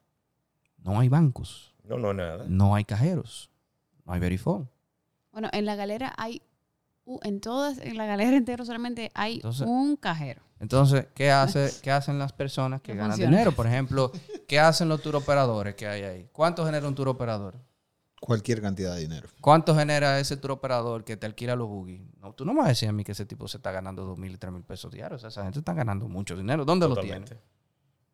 [0.77, 2.44] no hay bancos, No, no, nada.
[2.46, 3.51] no hay cajeros,
[4.05, 4.66] no hay verifone.
[5.33, 6.42] Bueno, en la galera hay...
[7.07, 10.42] u- en todas, en la galera entera solamente hay Entonces- un cajero.
[10.61, 13.31] Entonces, ¿qué, hace, ¿qué hacen las personas que No ganan funciona.
[13.38, 13.53] dinero?
[13.53, 14.12] Por ejemplo,
[14.46, 16.29] ¿qué hacen los turoperadores que hay ahí?
[16.33, 17.55] ¿Cuánto genera un turoperador?
[18.26, 19.28] Cualquier cantidad de dinero.
[19.40, 22.02] ¿Cuánto genera ese turoperador que te alquila los buggy?
[22.20, 24.04] No, tú no me vas a decir a mí que ese tipo se está ganando
[24.04, 25.18] dos mil y tres mil pesos diarios.
[25.18, 26.64] O sea, esa gente está ganando mucho dinero.
[26.64, 27.36] ¿Dónde lo Totalmente.
[27.36, 27.42] tiene?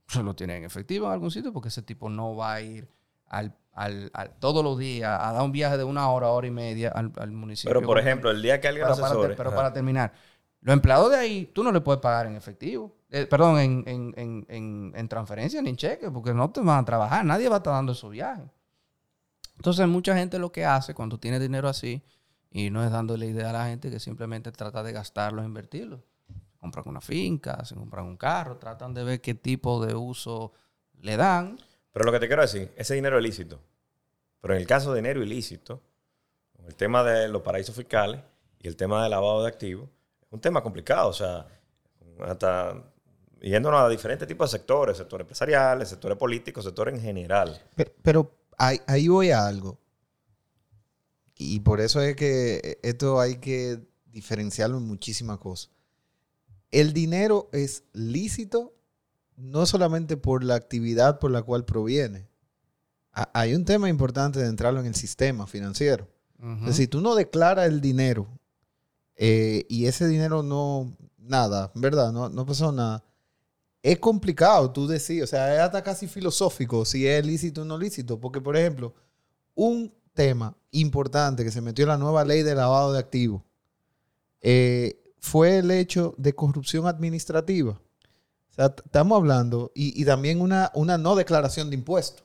[0.08, 2.86] Se lo tiene en efectivo en algún sitio porque ese tipo no va a ir
[3.28, 6.50] al, al- al- todos los días a dar un viaje de una hora, hora y
[6.50, 7.70] media al, al municipio.
[7.74, 9.34] Pero, por ejemplo, el día que alguien Pero, para, asesore...
[9.34, 9.56] pero Ajá.
[9.56, 10.12] para terminar,
[10.60, 12.94] los empleados de ahí, tú no le puedes pagar en efectivo.
[13.10, 16.80] Eh, perdón, en, en, en, en, en transferencia ni en cheque, porque no te van
[16.80, 17.24] a trabajar.
[17.24, 18.42] Nadie va a estar dando su viaje.
[19.62, 22.02] Entonces, mucha gente lo que hace cuando tiene dinero así,
[22.50, 26.02] y no es dándole idea a la gente que simplemente trata de gastarlo e invertirlo.
[26.58, 30.52] Compran una finca, se compran un carro, tratan de ver qué tipo de uso
[30.98, 31.60] le dan.
[31.92, 33.60] Pero lo que te quiero decir, ese dinero es lícito.
[34.40, 35.80] Pero en el caso de dinero ilícito,
[36.56, 38.20] con el tema de los paraísos fiscales
[38.58, 39.88] y el tema del lavado de activos,
[40.22, 41.08] es un tema complicado.
[41.08, 41.46] O sea,
[42.26, 42.82] hasta
[43.40, 47.62] yéndonos a diferentes tipos de sectores, sectores empresariales, sectores políticos, sectores en general.
[47.76, 49.78] Pero, pero ahí, ahí voy a algo.
[51.36, 55.70] Y por eso es que esto hay que diferenciarlo en muchísimas cosas.
[56.70, 58.74] El dinero es lícito
[59.36, 62.28] no solamente por la actividad por la cual proviene.
[63.12, 66.08] Ha- Hay un tema importante de entrarlo en el sistema financiero.
[66.66, 68.26] Decir, tú no declaras el dinero
[69.16, 72.12] eh, y ese dinero no, nada, ¿verdad?
[72.12, 73.04] No, no pasó nada.
[73.82, 77.76] Es complicado tú decir, o sea, es hasta casi filosófico si es lícito o no
[77.76, 78.94] lícito, porque, por ejemplo,
[79.54, 83.42] un tema importante que se metió en la nueva ley de lavado de activos
[84.40, 87.72] eh, fue el hecho de corrupción administrativa.
[87.72, 92.22] O sea, estamos hablando, y, también una, una no declaración de impuestos.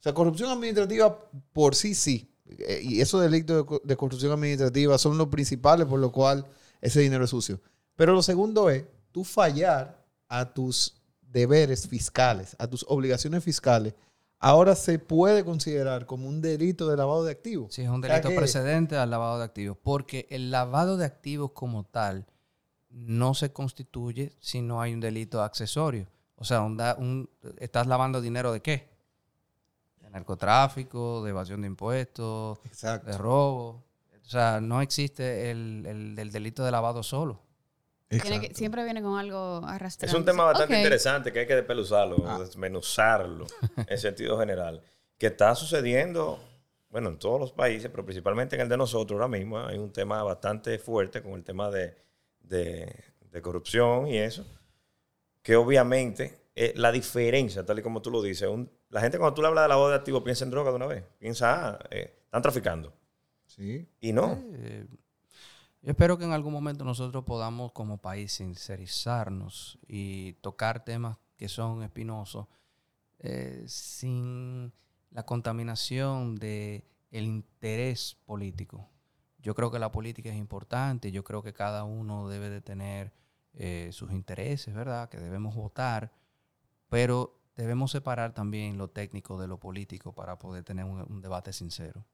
[0.00, 1.18] O sea, corrupción administrativa
[1.52, 2.34] por sí sí.
[2.46, 6.46] Eh, y esos delitos de, de corrupción administrativa son los principales por lo cual
[6.80, 7.60] ese dinero es sucio.
[7.94, 9.99] Pero lo segundo es tú fallar
[10.30, 13.94] a tus deberes fiscales, a tus obligaciones fiscales.
[14.38, 17.74] Ahora se puede considerar como un delito de lavado de activos.
[17.74, 20.96] Sí, es un O sea delito que- precedente al lavado de activos, porque el lavado
[20.96, 22.24] de activos como tal
[22.88, 26.06] no se constituye si no hay un delito accesorio.
[26.36, 28.88] O sea, un da- un- estás lavando dinero de qué?
[30.00, 33.10] De narcotráfico, de evasión de impuestos, Exacto.
[33.10, 33.84] de robo.
[34.24, 37.40] O sea, no existe el, el- el delito de lavado solo.
[38.18, 40.10] Tiene que- siempre viene con algo arrastrado.
[40.10, 40.78] Es un tema bastante Ok.
[40.80, 42.38] interesante que hay que despeluzarlo, Ah.
[42.40, 43.46] desmenuzarlo
[43.86, 44.82] en sentido general.
[45.16, 46.42] Que está sucediendo,
[46.88, 49.58] bueno, en todos los países, pero principalmente en el de nosotros ahora mismo.
[49.60, 51.94] Hay un tema bastante fuerte con el tema de,
[52.40, 54.44] de- de corrupción y eso.
[55.42, 59.34] Que obviamente eh, la diferencia, tal y como tú lo dices, un- la gente cuando
[59.34, 61.04] tú le hablas de lavado de activos piensa en droga de una vez.
[61.18, 62.92] Piensa, ah, eh, están traficando.
[63.46, 63.86] Sí.
[64.00, 64.42] Y no.
[64.54, 64.84] Eh,
[65.82, 71.48] Yo espero que en algún momento nosotros podamos como país sincerizarnos y tocar temas que
[71.48, 72.46] son espinosos
[73.20, 74.74] eh, sin
[75.10, 78.90] la contaminación de el interés político.
[79.38, 83.12] Yo creo que la política es importante, yo creo que cada uno debe de tener
[83.54, 85.08] eh, sus intereses, ¿verdad?
[85.08, 86.12] Que debemos votar,
[86.90, 91.54] pero debemos separar también lo técnico de lo político para poder tener un, un debate
[91.54, 92.04] sincero.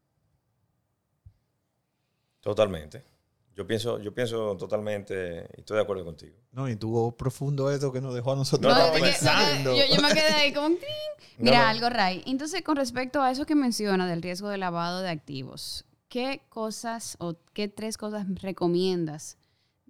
[2.40, 3.15] Totalmente.
[3.56, 6.36] Yo pienso, yo pienso totalmente, y estoy de acuerdo contigo.
[6.52, 9.74] No, y tuvo profundo eso que nos dejó a nosotros No, no, de que- pensando.
[9.74, 10.68] yo, yo me quedé ahí como...
[11.38, 11.68] No, Mira, no.
[11.68, 12.22] algo, Ray.
[12.26, 17.16] Entonces, con respecto a eso que menciona del riesgo de lavado de activos, ¿qué cosas
[17.20, 19.36] o qué tres cosas recomiendas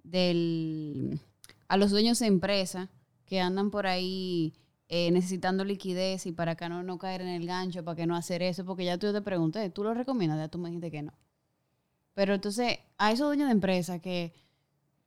[0.03, 1.19] del,
[1.69, 2.89] a los dueños de empresa
[3.25, 4.53] que andan por ahí
[4.89, 8.15] eh, necesitando liquidez y para que no, no caer en el gancho, para que no
[8.17, 8.65] hacer eso?
[8.65, 10.39] Porque ya tú te pregunté, ¿tú lo recomiendas?
[10.39, 11.13] Ya tú me dijiste que no.
[12.17, 14.33] Pero entonces, a esos dueños de empresa que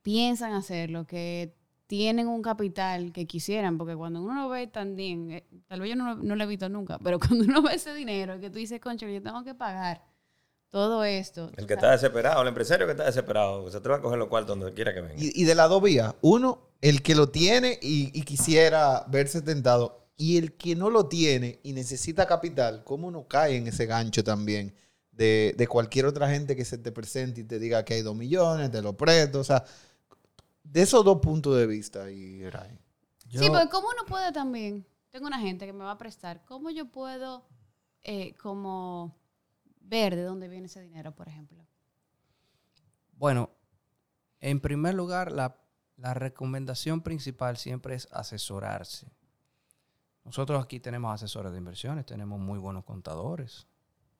[0.01, 1.53] piensan hacerlo, que
[1.87, 5.97] tienen un capital que quisieran, porque cuando uno lo ve también, eh, tal vez yo
[5.97, 8.59] no, lo- no lo he visto nunca, pero cuando uno ve ese dinero que tú
[8.59, 10.01] dices, concho, yo tengo que pagar
[10.69, 11.51] todo esto.
[11.57, 14.57] El que está desesperado, el empresario que está desesperado, se atreve a coger los cuartos
[14.57, 15.21] donde quiera que venga.
[15.21, 16.15] Y, y de las dos vías.
[16.21, 20.07] Uno, el que lo tiene y, y quisiera verse tentado.
[20.15, 24.23] Y el que no lo tiene y necesita capital, ¿cómo uno cae en ese gancho
[24.23, 24.73] también?
[25.11, 28.15] De, de cualquier otra gente que se te presente y te diga que hay dos
[28.15, 29.39] millones, te lo presto.
[29.39, 29.63] O sea,
[30.63, 32.09] de esos dos puntos de vista.
[32.09, 32.77] Y, Ray.
[33.29, 34.85] Sí, porque ¿cómo uno puede también?
[35.09, 36.43] Tengo una gente que me va a prestar.
[36.45, 37.45] ¿Cómo yo puedo
[38.03, 39.15] eh, como
[39.81, 41.65] ver de dónde viene ese dinero, por ejemplo?
[43.13, 43.49] Bueno,
[44.39, 45.57] en primer lugar, la,
[45.97, 49.11] la recomendación principal siempre es asesorarse.
[50.23, 53.67] Nosotros aquí tenemos asesores de inversiones, tenemos muy buenos contadores.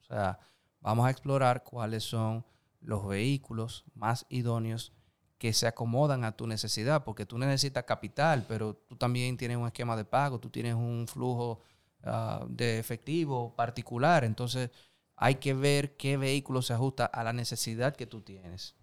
[0.01, 0.39] O sea,
[0.81, 2.43] vamos a explorar cuáles son
[2.81, 4.91] los vehículos más idóneos
[5.37, 9.65] que se acomodan a tu necesidad, porque tú necesitas capital, pero tú también tienes un
[9.65, 11.61] esquema de pago, tú tienes un flujo
[12.03, 14.69] ah, de efectivo particular, entonces
[15.15, 18.75] hay que ver qué vehículo se ajusta a la necesidad que tú tienes.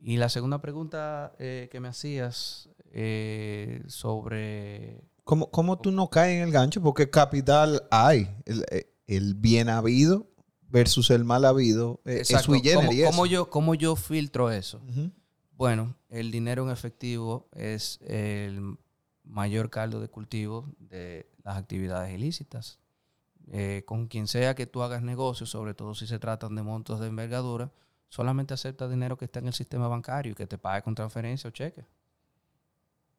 [0.00, 5.04] Y la segunda pregunta eh, que me hacías eh, sobre...
[5.22, 6.82] ¿Cómo, ¿Cómo tú no caes en el gancho?
[6.82, 8.28] Porque capital hay.
[8.46, 10.31] El, eh, el bien habido
[10.72, 14.80] versus el mal habido eh, es sui ¿cómo, cómo yo, ¿Cómo yo filtro eso?
[15.52, 18.76] Bueno, el dinero en efectivo es el
[19.22, 22.78] mayor caldo de cultivo de las actividades ilícitas.
[23.50, 27.00] Eh, con quien sea que tú hagas negocios, sobre todo si se tratan de montos
[27.00, 27.70] de envergadura,
[28.08, 31.48] solamente acepta dinero que está en el sistema bancario y que te pague con transferencia
[31.48, 31.84] o cheque.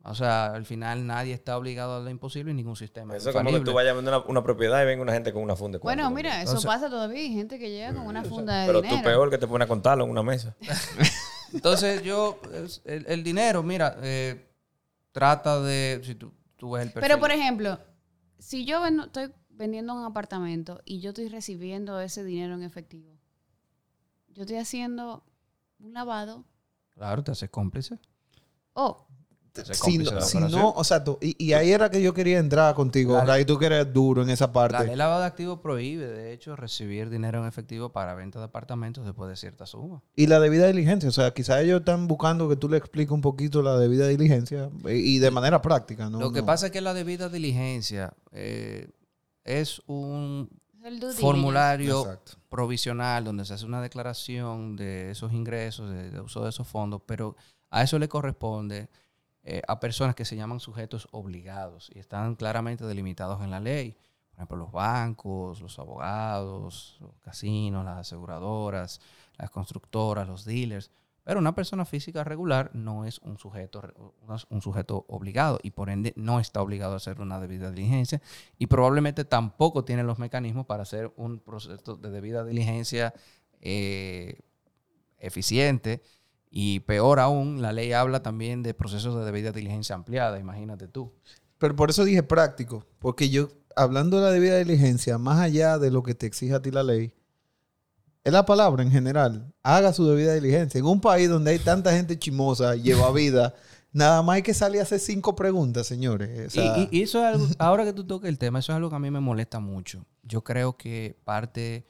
[0.05, 3.15] O sea, al final nadie está obligado a lo imposible y ningún sistema.
[3.15, 5.31] Eso es como que tú vayas a vender una, una propiedad y venga una gente
[5.31, 7.21] con una funda de Bueno, mira, eso Entonces- pasa todavía.
[7.21, 8.99] Hay gente que llega con una funda de Pero dinero.
[8.99, 10.55] tú peor que te pone a contarlo en una mesa.
[11.53, 12.39] Entonces yo,
[12.85, 14.49] el, el dinero, mira, eh,
[15.11, 17.07] trata de, si tú, tú ves el perfil.
[17.07, 17.79] Pero, por ejemplo,
[18.39, 23.13] si yo vendo- estoy vendiendo un apartamento y yo estoy recibiendo ese dinero en efectivo,
[24.29, 25.23] yo estoy haciendo
[25.79, 26.43] un lavado.
[26.89, 27.99] Claro, te haces cómplice.
[28.73, 29.07] Oh,
[29.71, 32.73] Si no, si no, o sea, tú- y, y ahí era que yo quería entrar
[32.73, 33.21] contigo.
[33.21, 34.79] Ray, tú que eres duro en esa parte.
[34.79, 38.45] La ley lavado de activos prohíbe, de hecho, recibir dinero en efectivo para venta de
[38.45, 40.01] apartamentos después de cierta suma.
[40.15, 43.21] Y la debida diligencia, o sea, quizás ellos están buscando que tú le expliques un
[43.21, 46.19] poquito la debida diligencia y de manera práctica, ¿no?
[46.19, 46.47] Lo que no.
[46.47, 48.89] pasa es que la debida diligencia eh,
[49.43, 50.49] es un
[50.83, 52.33] el formulario Exacto.
[52.49, 57.01] provisional donde se hace una declaración de esos ingresos, de, de uso de esos fondos,
[57.05, 57.35] pero
[57.69, 58.89] a eso le corresponde
[59.43, 63.97] eh, a personas que se llaman sujetos obligados y están claramente delimitados en la ley.
[64.29, 69.01] Por ejemplo, los bancos, los abogados, los casinos, las aseguradoras,
[69.37, 70.91] las constructoras, los dealers.
[71.23, 73.81] Pero una persona física regular no es un sujeto,
[74.27, 77.71] no es un sujeto obligado y por ende no está obligado a hacer una debida
[77.71, 78.21] diligencia
[78.57, 83.13] y probablemente tampoco tiene los mecanismos para hacer un proceso de debida diligencia
[83.61, 84.39] eh,
[85.17, 86.01] eficiente.
[86.55, 91.11] Y peor aún, la ley habla también de procesos de debida diligencia ampliada, imagínate tú.
[91.57, 95.89] Pero por eso dije práctico, porque yo, hablando de la debida diligencia, más allá de
[95.89, 97.11] lo que te exige a ti la ley,
[98.23, 99.51] es la palabra en general.
[99.63, 100.77] Haga su debida diligencia.
[100.79, 103.55] En un país donde hay tanta gente chimosa, lleva vida,
[103.91, 106.47] nada más hay que salir a hacer cinco preguntas, señores.
[106.47, 108.71] O sea, y, y- y eso es algo, ahora que tú toques el tema, eso
[108.71, 110.05] es algo que a mí me molesta mucho.
[110.21, 111.85] Yo creo que parte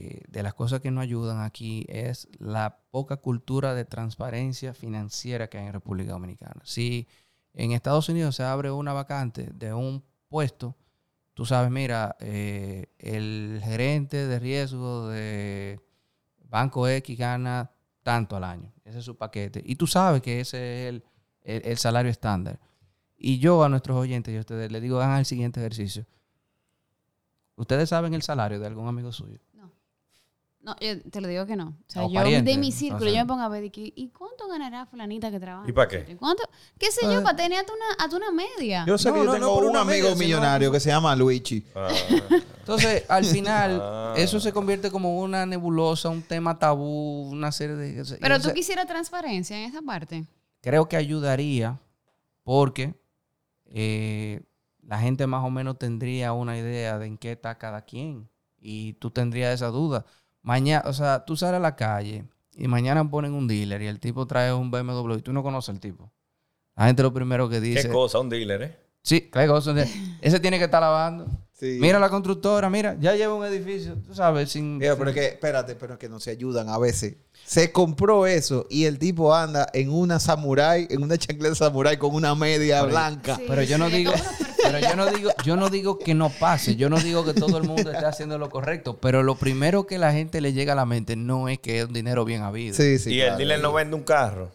[0.00, 5.48] eh, de las cosas que nos ayudan aquí es la poca cultura de transparencia financiera
[5.48, 6.60] que hay en República Dominicana.
[6.62, 7.08] Si
[7.52, 10.76] en Estados Unidos se abre una vacante de un puesto,
[11.34, 15.80] tú sabes, mira, eh, el gerente de riesgo de
[16.44, 17.72] Banco X gana
[18.04, 18.72] tanto al año.
[18.84, 19.60] Ese es su paquete.
[19.66, 21.04] Y tú sabes que ese es el,
[21.42, 22.60] el- el salario estándar.
[23.16, 26.06] Y yo a nuestros oyentes y a ustedes les digo, hagan el siguiente ejercicio.
[27.56, 29.40] ¿Ustedes saben el salario de algún amigo suyo?
[30.60, 31.68] No, yo te lo digo que no.
[31.68, 34.48] O sea, O yo pariente, de mi círculo, yo me pongo a ver ¿y cuánto
[34.48, 35.68] ganará fulanita que trabaja?
[35.68, 36.16] ¿Y para qué?
[36.16, 36.42] ¿Cuánto?
[36.76, 37.22] ¿Qué sé yo?
[37.22, 38.84] Para tener hasta una, hasta una media.
[38.86, 41.14] Yo sé No, que yo no, tengo un amigo media, sino- millonario que se llama
[41.14, 41.64] Luigi.
[41.76, 41.88] Ah,
[42.58, 44.14] Entonces, al final, Ah.
[44.16, 48.18] eso se convierte como una nebulosa, un tema tabú, una serie de...
[48.20, 50.24] Pero tú quisieras transparencia en esa parte.
[50.60, 51.78] creo que ayudaría
[52.42, 52.94] porque
[53.66, 54.42] eh,
[54.82, 58.28] la gente más o menos tendría una idea de en qué está cada quien
[58.60, 60.04] y tú tendrías esa duda.
[60.42, 62.24] Mañana, o sea, tú sales a la calle
[62.56, 65.70] y mañana ponen un dealer y el tipo trae un BMW y tú no conoces
[65.70, 66.10] al tipo.
[66.76, 68.78] La gente lo primero que dice, Qué cosa, un dealer, ¿eh?
[69.02, 69.74] sí, qué cosa,
[70.20, 71.26] ese tiene que estar lavando.
[71.52, 71.78] Sí.
[71.80, 74.78] Mira la constructora, mira, ya lleva un edificio, tú sabes, sin...
[74.78, 77.16] Mira, pero es que, espérate, pero es que no se ayudan a veces.
[77.44, 82.14] Se compró eso y el tipo anda en una samurai, en una chancleta samurai con
[82.14, 83.34] una media blanca.
[83.36, 84.12] Sí, Pero yo no digo.
[84.72, 87.58] pero yo no digo, yo no digo que no pase, yo no digo que todo
[87.58, 90.76] el mundo esté haciendo lo correcto, pero lo primero que la gente le llega a
[90.76, 92.74] la mente no es que es un dinero bien habido.
[92.74, 93.14] Sí, sí.
[93.14, 93.32] y claro.
[93.32, 94.52] el dealer no vende un carro.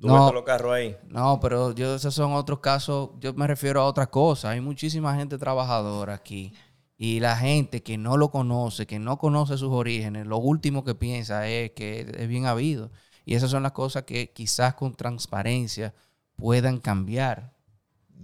[0.00, 0.32] Tú No.
[0.32, 0.96] los carros ahí.
[1.08, 4.50] No, pero yo esos son otros casos, yo me refiero a otra cosa.
[4.50, 6.52] Hay muchísima gente trabajadora aquí
[6.96, 10.94] y la gente que no lo conoce, que no conoce sus orígenes, lo último que
[10.94, 12.90] piensa es que es bien habido.
[13.24, 15.94] Y esas son las cosas que quizás con transparencia
[16.36, 17.53] puedan cambiar.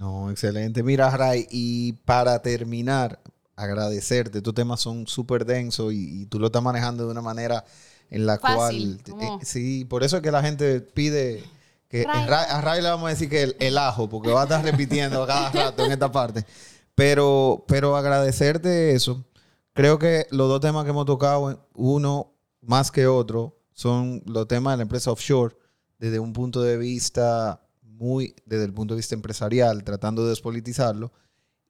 [0.01, 0.83] No, excelente.
[0.83, 3.21] Mira, Ray, y para terminar,
[3.55, 4.41] agradecerte.
[4.41, 7.67] Tus temas son súper densos y, y tú lo estás manejando de una manera
[8.09, 9.23] en la Fácil, cual...
[9.23, 11.45] eh, sí, por eso es que la gente pide
[11.87, 12.27] que Ray.
[12.27, 14.65] Ray- a Ray le vamos a decir que el, el ajo, porque va a estar
[14.65, 16.47] repitiendo cada rato en esta parte.
[16.95, 19.23] Pero, pero agradecerte eso.
[19.75, 22.33] Creo que los dos temas que hemos tocado, uno
[22.63, 25.55] más que otro, son los temas de la empresa offshore
[25.99, 27.61] desde un punto de vista
[28.01, 31.13] muy, desde el punto de vista empresarial, tratando de despolitizarlo.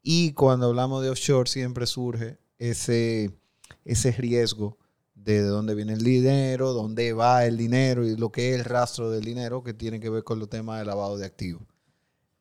[0.01, 3.37] Y cuando hablamos de offshore siempre surge ese,
[3.85, 4.79] ese riesgo
[5.15, 8.65] de, de dónde viene el dinero, dónde va el dinero y lo que es el
[8.65, 11.65] rastro del dinero que tiene que ver con los temas de lavado de activos.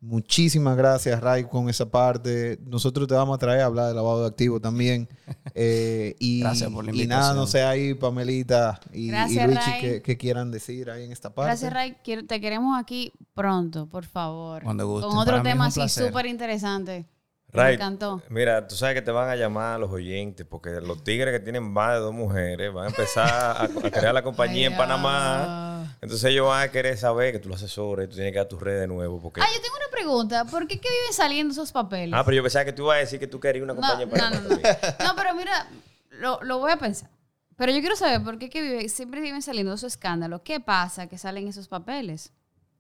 [0.02, 2.58] Muchísimas gracias, Ray, con esa parte.
[2.66, 5.08] Nosotros te vamos a traer a hablar de lavado de activos también.
[5.56, 7.48] Eh, y, Gracias por la y nada, no invitación.
[7.48, 9.82] sé ahí, Pamelita y, y Gracias, Richie, Ray.
[9.82, 11.48] que, que quieran decir ahí en esta parte.
[11.50, 11.98] Gracias, Ray.
[12.04, 14.64] Quiero- te queremos aquí pronto, por favor.
[14.64, 15.10] Cuando gusten.
[15.10, 17.06] Con otro Para tema así súper interesante.
[17.52, 18.22] Me encantó.
[18.30, 21.64] Mira, tú sabes que te van a llamar los oyentes porque los tigres que tienen
[21.64, 25.10] más de dos mujeres van a empezar a, a crear la compañía Ay, en Panamá.
[25.48, 25.86] ah.
[26.02, 28.62] Entonces ellos van a querer saber que tú lo asesores, tú tienes que dar tus
[28.62, 29.20] redes de nuevo.
[29.22, 29.42] Porque...
[29.42, 30.46] Ah, yo tengo una pregunta.
[30.46, 32.14] ¿Por qué que viven saliendo esos papeles?
[32.18, 34.04] Ah, pero yo pensaba que tú ibas a decir que tú querías una no, compañía
[34.04, 34.42] en no, Panamá.
[34.42, 34.50] no, no.
[34.62, 34.78] también.
[35.04, 35.68] No, pero mira,
[36.12, 37.10] lo, lo voy a pensar.
[37.58, 40.42] Pero yo quiero saber por qué que vive, siempre viven saliendo esos escándalos.
[40.44, 42.32] ¿Qué pasa que salen esos papeles?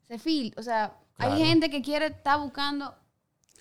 [0.07, 1.33] Se fil, o sea, Claro.
[1.33, 2.95] hay gente que quiere estar buscando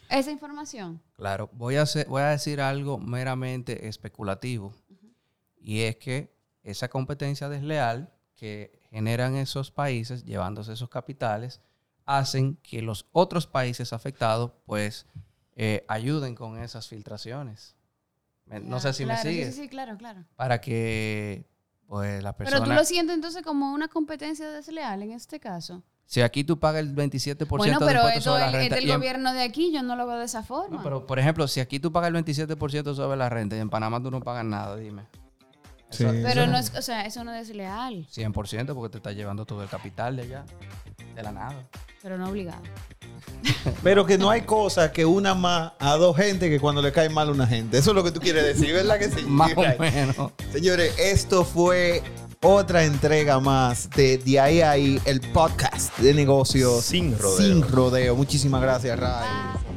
[0.09, 1.01] esa información.
[1.15, 4.73] Claro, voy a, hacer- voy a decir algo meramente especulativo.
[5.61, 6.33] Y es que
[6.63, 11.61] esa competencia desleal que generan esos países, llevándose esos capitales,
[12.07, 15.07] hacen que los otros países afectados, pues,
[15.57, 17.75] eh, ayuden con esas filtraciones.
[18.47, 19.55] Me- no sé si Claro, me sigues.
[19.55, 20.25] Sí, sí, claro, claro.
[20.37, 21.45] Para que,
[21.87, 22.61] pues, la persona...
[22.61, 25.83] Pero tú lo sientes entonces como una competencia desleal en este caso.
[26.11, 28.61] Si aquí tú pagas el 27% Bueno, de pero impuestos esto sobre la es, es
[28.61, 28.75] renta...
[28.77, 30.79] del y en- gobierno de aquí, yo no lo veo de esa forma.
[30.79, 33.69] No, pero, por ejemplo, si aquí tú pagas el 27% sobre la renta y en
[33.69, 35.03] Panamá tú no pagas nada, dime.
[35.91, 36.05] Sí.
[36.05, 39.13] Eso- Pero eso no es, o sea, eso no es desleal, 100% porque te está
[39.13, 40.45] llevando todo el capital de allá,
[41.15, 41.55] de la nada.
[42.03, 42.63] pero no obligado.
[43.83, 47.09] Pero que no hay cosa que una más a dos gente que cuando le cae
[47.11, 47.77] mal a una gente.
[47.79, 49.23] Eso es lo que tú quieres decir, ¿verdad que sí?
[49.27, 50.33] Más o menos.
[50.53, 52.03] Señores, esto fue
[52.41, 57.39] otra entrega más de De ahí a ahí, el podcast de negocios Sin rodeo.
[57.39, 58.17] Sin rodeo.
[58.17, 59.68] Muchísimas gracias, Ray.